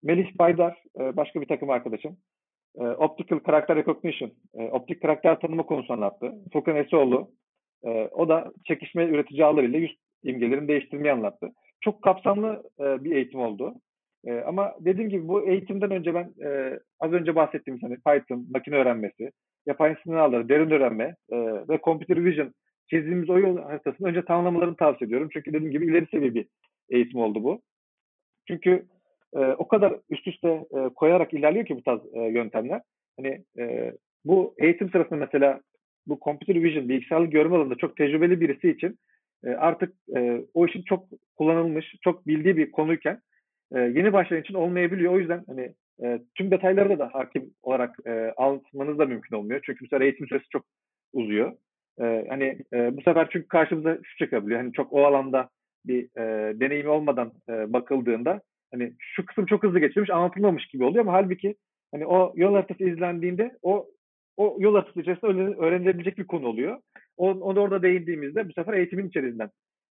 Melis 0.04 0.40
Baydar 0.40 0.84
e, 1.00 1.18
başka 1.18 1.42
bir 1.42 1.48
takım 1.48 1.70
arkadaşım 1.70 2.18
e, 2.78 2.84
optical 2.84 3.40
character 3.46 3.76
recognition 3.76 4.32
e, 4.54 4.64
optik 4.64 5.02
karakter 5.02 5.40
tanıma 5.40 5.64
konusu 5.64 5.94
anlattı. 5.94 6.34
Furkan 6.54 6.76
Esoğlu 6.76 7.32
e, 7.84 7.90
o 7.90 8.30
da 8.30 8.52
çekişme 8.66 9.06
üretici 9.06 9.46
ağlarıyla 9.46 9.80
yüz 9.80 9.96
imgelerini 10.24 10.68
değiştirmeyi 10.68 11.14
anlattı 11.14 11.52
çok 11.82 12.02
kapsamlı 12.02 12.64
e, 12.80 13.04
bir 13.04 13.12
eğitim 13.12 13.40
oldu. 13.40 13.74
E, 14.26 14.40
ama 14.40 14.76
dediğim 14.80 15.10
gibi 15.10 15.28
bu 15.28 15.48
eğitimden 15.48 15.92
önce 15.92 16.14
ben 16.14 16.34
e, 16.46 16.80
az 17.00 17.14
önce 17.14 17.36
bahsettiğim 17.36 17.80
hani 17.82 17.96
Python, 17.96 18.48
makine 18.50 18.76
öğrenmesi, 18.76 19.32
yapay 19.66 19.96
sinir 20.04 20.16
ağları, 20.16 20.50
derin 20.50 20.70
öğrenme 20.70 21.16
e, 21.32 21.38
ve 21.70 21.80
computer 21.84 22.26
vision 22.26 22.54
çizdiğimiz 22.90 23.30
o 23.30 23.40
yol 23.40 23.58
haritasını 23.58 24.08
önce 24.08 24.26
tamamlamalarını 24.26 24.76
tavsiye 24.76 25.08
ediyorum. 25.08 25.30
Çünkü 25.34 25.54
dediğim 25.54 25.72
gibi 25.72 25.86
ileri 25.86 26.08
seviye 26.12 26.34
bir 26.34 26.48
eğitim 26.90 27.20
oldu 27.20 27.44
bu. 27.44 27.62
Çünkü 28.48 28.86
e, 29.34 29.40
o 29.40 29.68
kadar 29.68 29.96
üst 30.10 30.28
üste 30.28 30.50
e, 30.50 30.90
koyarak 30.96 31.34
ilerliyor 31.34 31.66
ki 31.66 31.76
bu 31.76 31.84
tarz 31.84 32.02
e, 32.14 32.20
yöntemler. 32.20 32.82
Hani 33.18 33.44
e, 33.60 33.94
bu 34.26 34.56
eğitim 34.58 34.90
sırasında 34.90 35.20
mesela 35.20 35.62
bu 36.08 36.20
computer 36.24 36.64
vision, 36.64 36.90
bilgisayarlı 36.90 37.28
görme 37.28 37.56
alanında 37.56 37.76
çok 37.76 37.98
tecrübeli 37.98 38.42
birisi 38.42 38.70
için 38.70 38.98
artık 39.58 39.94
o 40.54 40.66
işin 40.66 40.82
çok 40.82 41.08
kullanılmış, 41.36 41.96
çok 42.02 42.28
bildiği 42.28 42.58
bir 42.58 42.72
konuyken 42.72 43.22
yeni 43.72 44.14
başlayan 44.14 44.42
için 44.42 44.54
olmayabiliyor. 44.54 45.14
O 45.14 45.20
yüzden 45.20 45.44
hani 45.48 45.74
tüm 46.36 46.52
detayları 46.52 47.00
da 47.00 47.10
hakim 47.14 47.54
olarak 47.64 47.96
e, 48.06 48.34
almanız 48.38 49.00
da 49.00 49.06
mümkün 49.06 49.36
olmuyor. 49.36 49.62
Çünkü 49.66 49.80
mesela 49.82 50.04
eğitim 50.04 50.28
süresi 50.28 50.50
çok 50.50 50.66
uzuyor. 51.14 51.52
Hani 52.30 52.60
bu 52.72 53.02
sefer 53.02 53.28
çünkü 53.32 53.48
karşımıza 53.48 53.98
şu 54.04 54.18
çıkabiliyor. 54.18 54.60
Hani 54.60 54.74
çok 54.74 54.94
o 54.94 55.06
alanda 55.06 55.50
bir 55.86 56.10
deneyimi 56.60 56.90
olmadan 56.90 57.34
bakıldığında 57.48 58.42
hani 58.72 58.94
şu 59.00 59.26
kısım 59.26 59.46
çok 59.46 59.64
hızlı 59.64 59.80
geçirmiş 59.80 60.10
anlatılmamış 60.10 60.68
gibi 60.68 60.84
oluyor 60.84 61.06
ama 61.06 61.14
halbuki 61.14 61.56
hani 61.92 62.06
o 62.06 62.34
yol 62.36 62.54
haritası 62.54 62.84
izlendiğinde 62.84 63.58
o 63.62 63.88
o 64.38 64.58
yol 64.60 64.76
haritası 64.76 65.02
içerisinde 65.02 65.56
öğrenilebilecek 65.58 66.18
bir 66.18 66.28
konu 66.28 66.48
oluyor. 66.48 66.80
Onu, 67.18 67.60
orada 67.60 67.82
değindiğimizde 67.82 68.50
bu 68.50 68.54
sefer 68.54 68.74
eğitimin 68.74 69.08
içerisinden 69.08 69.50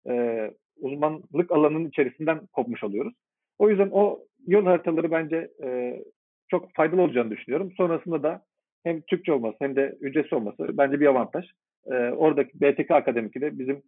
e, 0.09 0.51
uzmanlık 0.81 1.51
alanının 1.51 1.89
içerisinden 1.89 2.47
kopmuş 2.47 2.85
oluyoruz. 2.85 3.15
O 3.59 3.71
yüzden 3.71 3.89
o 3.93 4.19
yol 4.47 4.65
haritaları 4.65 5.11
bence 5.11 5.51
e, 5.63 6.03
çok 6.49 6.75
faydalı 6.75 7.03
olacağını 7.03 7.31
düşünüyorum. 7.31 7.73
Sonrasında 7.77 8.23
da 8.23 8.43
hem 8.85 9.01
Türkçe 9.01 9.33
olması 9.33 9.57
hem 9.61 9.77
de 9.77 9.97
ücretsiz 10.01 10.33
olması 10.33 10.79
bence 10.79 11.01
bir 11.01 11.07
avantaj. 11.07 11.45
E, 11.87 11.95
oradaki 11.95 12.61
BTK 12.61 12.91
Akademik'i 12.91 13.41
de 13.41 13.59
bizim 13.59 13.83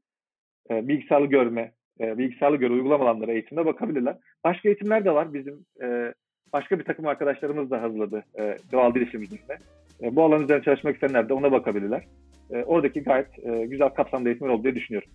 e, 0.70 0.88
bilgisayarlı 0.88 1.26
görme 1.26 1.72
e, 2.00 2.18
bilgisayarlı 2.18 2.56
göre 2.56 2.72
uygulama 2.72 3.04
alanları 3.04 3.32
eğitimde 3.32 3.66
bakabilirler. 3.66 4.16
Başka 4.44 4.68
eğitimler 4.68 5.04
de 5.04 5.14
var. 5.14 5.34
Bizim 5.34 5.64
e, 5.82 6.14
başka 6.52 6.78
bir 6.78 6.84
takım 6.84 7.06
arkadaşlarımız 7.06 7.70
da 7.70 7.82
hazırladı 7.82 8.24
e, 8.38 8.56
doğal 8.72 8.94
dil 8.94 9.00
işim 9.00 9.22
üzerine. 9.22 9.58
E, 10.02 10.16
bu 10.16 10.22
alan 10.22 10.42
üzerine 10.42 10.64
çalışmak 10.64 10.94
isteyenler 10.94 11.28
de 11.28 11.34
ona 11.34 11.52
bakabilirler. 11.52 12.04
E, 12.50 12.64
oradaki 12.64 13.02
gayet 13.02 13.38
e, 13.38 13.66
güzel 13.66 13.88
kapsamda 13.88 14.28
eğitimler 14.28 14.52
oldu 14.52 14.62
diye 14.64 14.74
düşünüyorum. 14.74 15.10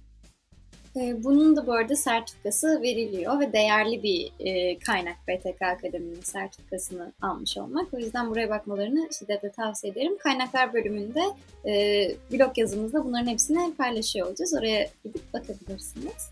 Ee, 0.96 1.24
bunun 1.24 1.56
da 1.56 1.67
bu 1.67 1.74
arada 1.74 1.96
sertifikası 1.96 2.82
veriliyor 2.82 3.39
ve 3.39 3.54
değerli 3.54 4.04
bir 4.04 4.32
e, 4.39 4.80
kaynak 4.80 5.15
BTK 5.28 5.62
Akademi'nin 5.62 6.22
sertifikasını 6.22 7.13
almış 7.22 7.58
olmak. 7.58 7.93
O 7.93 7.98
yüzden 7.98 8.30
buraya 8.30 8.50
bakmalarını 8.50 9.10
şiddetle 9.19 9.52
tavsiye 9.52 9.93
ederim. 9.93 10.17
Kaynaklar 10.17 10.74
bölümünde 10.74 11.22
e, 11.65 11.72
blog 12.32 12.58
yazımızda 12.58 13.06
bunların 13.06 13.28
hepsini 13.28 13.76
paylaşıyor 13.76 14.28
olacağız. 14.28 14.54
Oraya 14.60 14.89
gidip 15.04 15.34
bakabilirsiniz. 15.34 16.32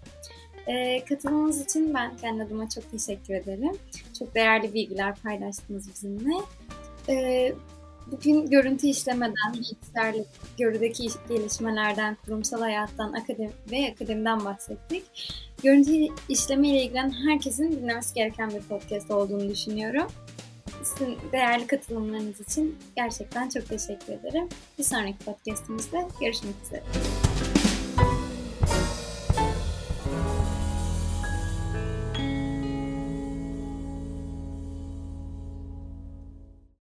E, 0.68 1.06
katılımınız 1.06 1.62
için 1.66 1.94
ben 1.94 2.18
kendi 2.18 2.44
adıma 2.44 2.70
çok 2.70 2.92
teşekkür 2.92 3.34
ederim. 3.34 3.78
Çok 4.20 4.36
değerli 4.36 4.74
bilgiler 4.74 5.16
paylaştınız 5.24 5.90
bizimle. 5.90 6.34
Bugün 8.12 8.50
görüntü 8.50 8.88
işlemeden, 8.88 9.54
bilgisayarlı 9.54 10.26
görüdeki 10.58 11.08
gelişmelerden, 11.30 12.18
kurumsal 12.26 12.60
hayattan 12.60 13.14
akademi 13.14 13.52
ve 13.72 13.94
akademiden 13.96 14.46
bahsettik. 14.46 15.04
Görüntü 15.64 15.92
işleme 16.30 16.70
ile 16.70 16.84
ilgilenen 16.84 17.30
herkesin 17.30 17.72
dinlemesi 17.72 18.14
gereken 18.14 18.50
bir 18.50 18.62
podcast 18.62 19.12
olduğunu 19.12 19.50
düşünüyorum. 19.50 20.08
Sizin 20.84 21.18
değerli 21.32 21.68
katılımlarınız 21.68 22.42
için 22.42 22.78
gerçekten 22.96 23.50
çok 23.50 23.70
teşekkür 23.70 24.14
ederim. 24.14 24.50
Bir 24.80 24.84
sonraki 24.84 25.18
podcastimizde 25.18 26.08
görüşmek 26.22 26.56
üzere. 26.66 26.84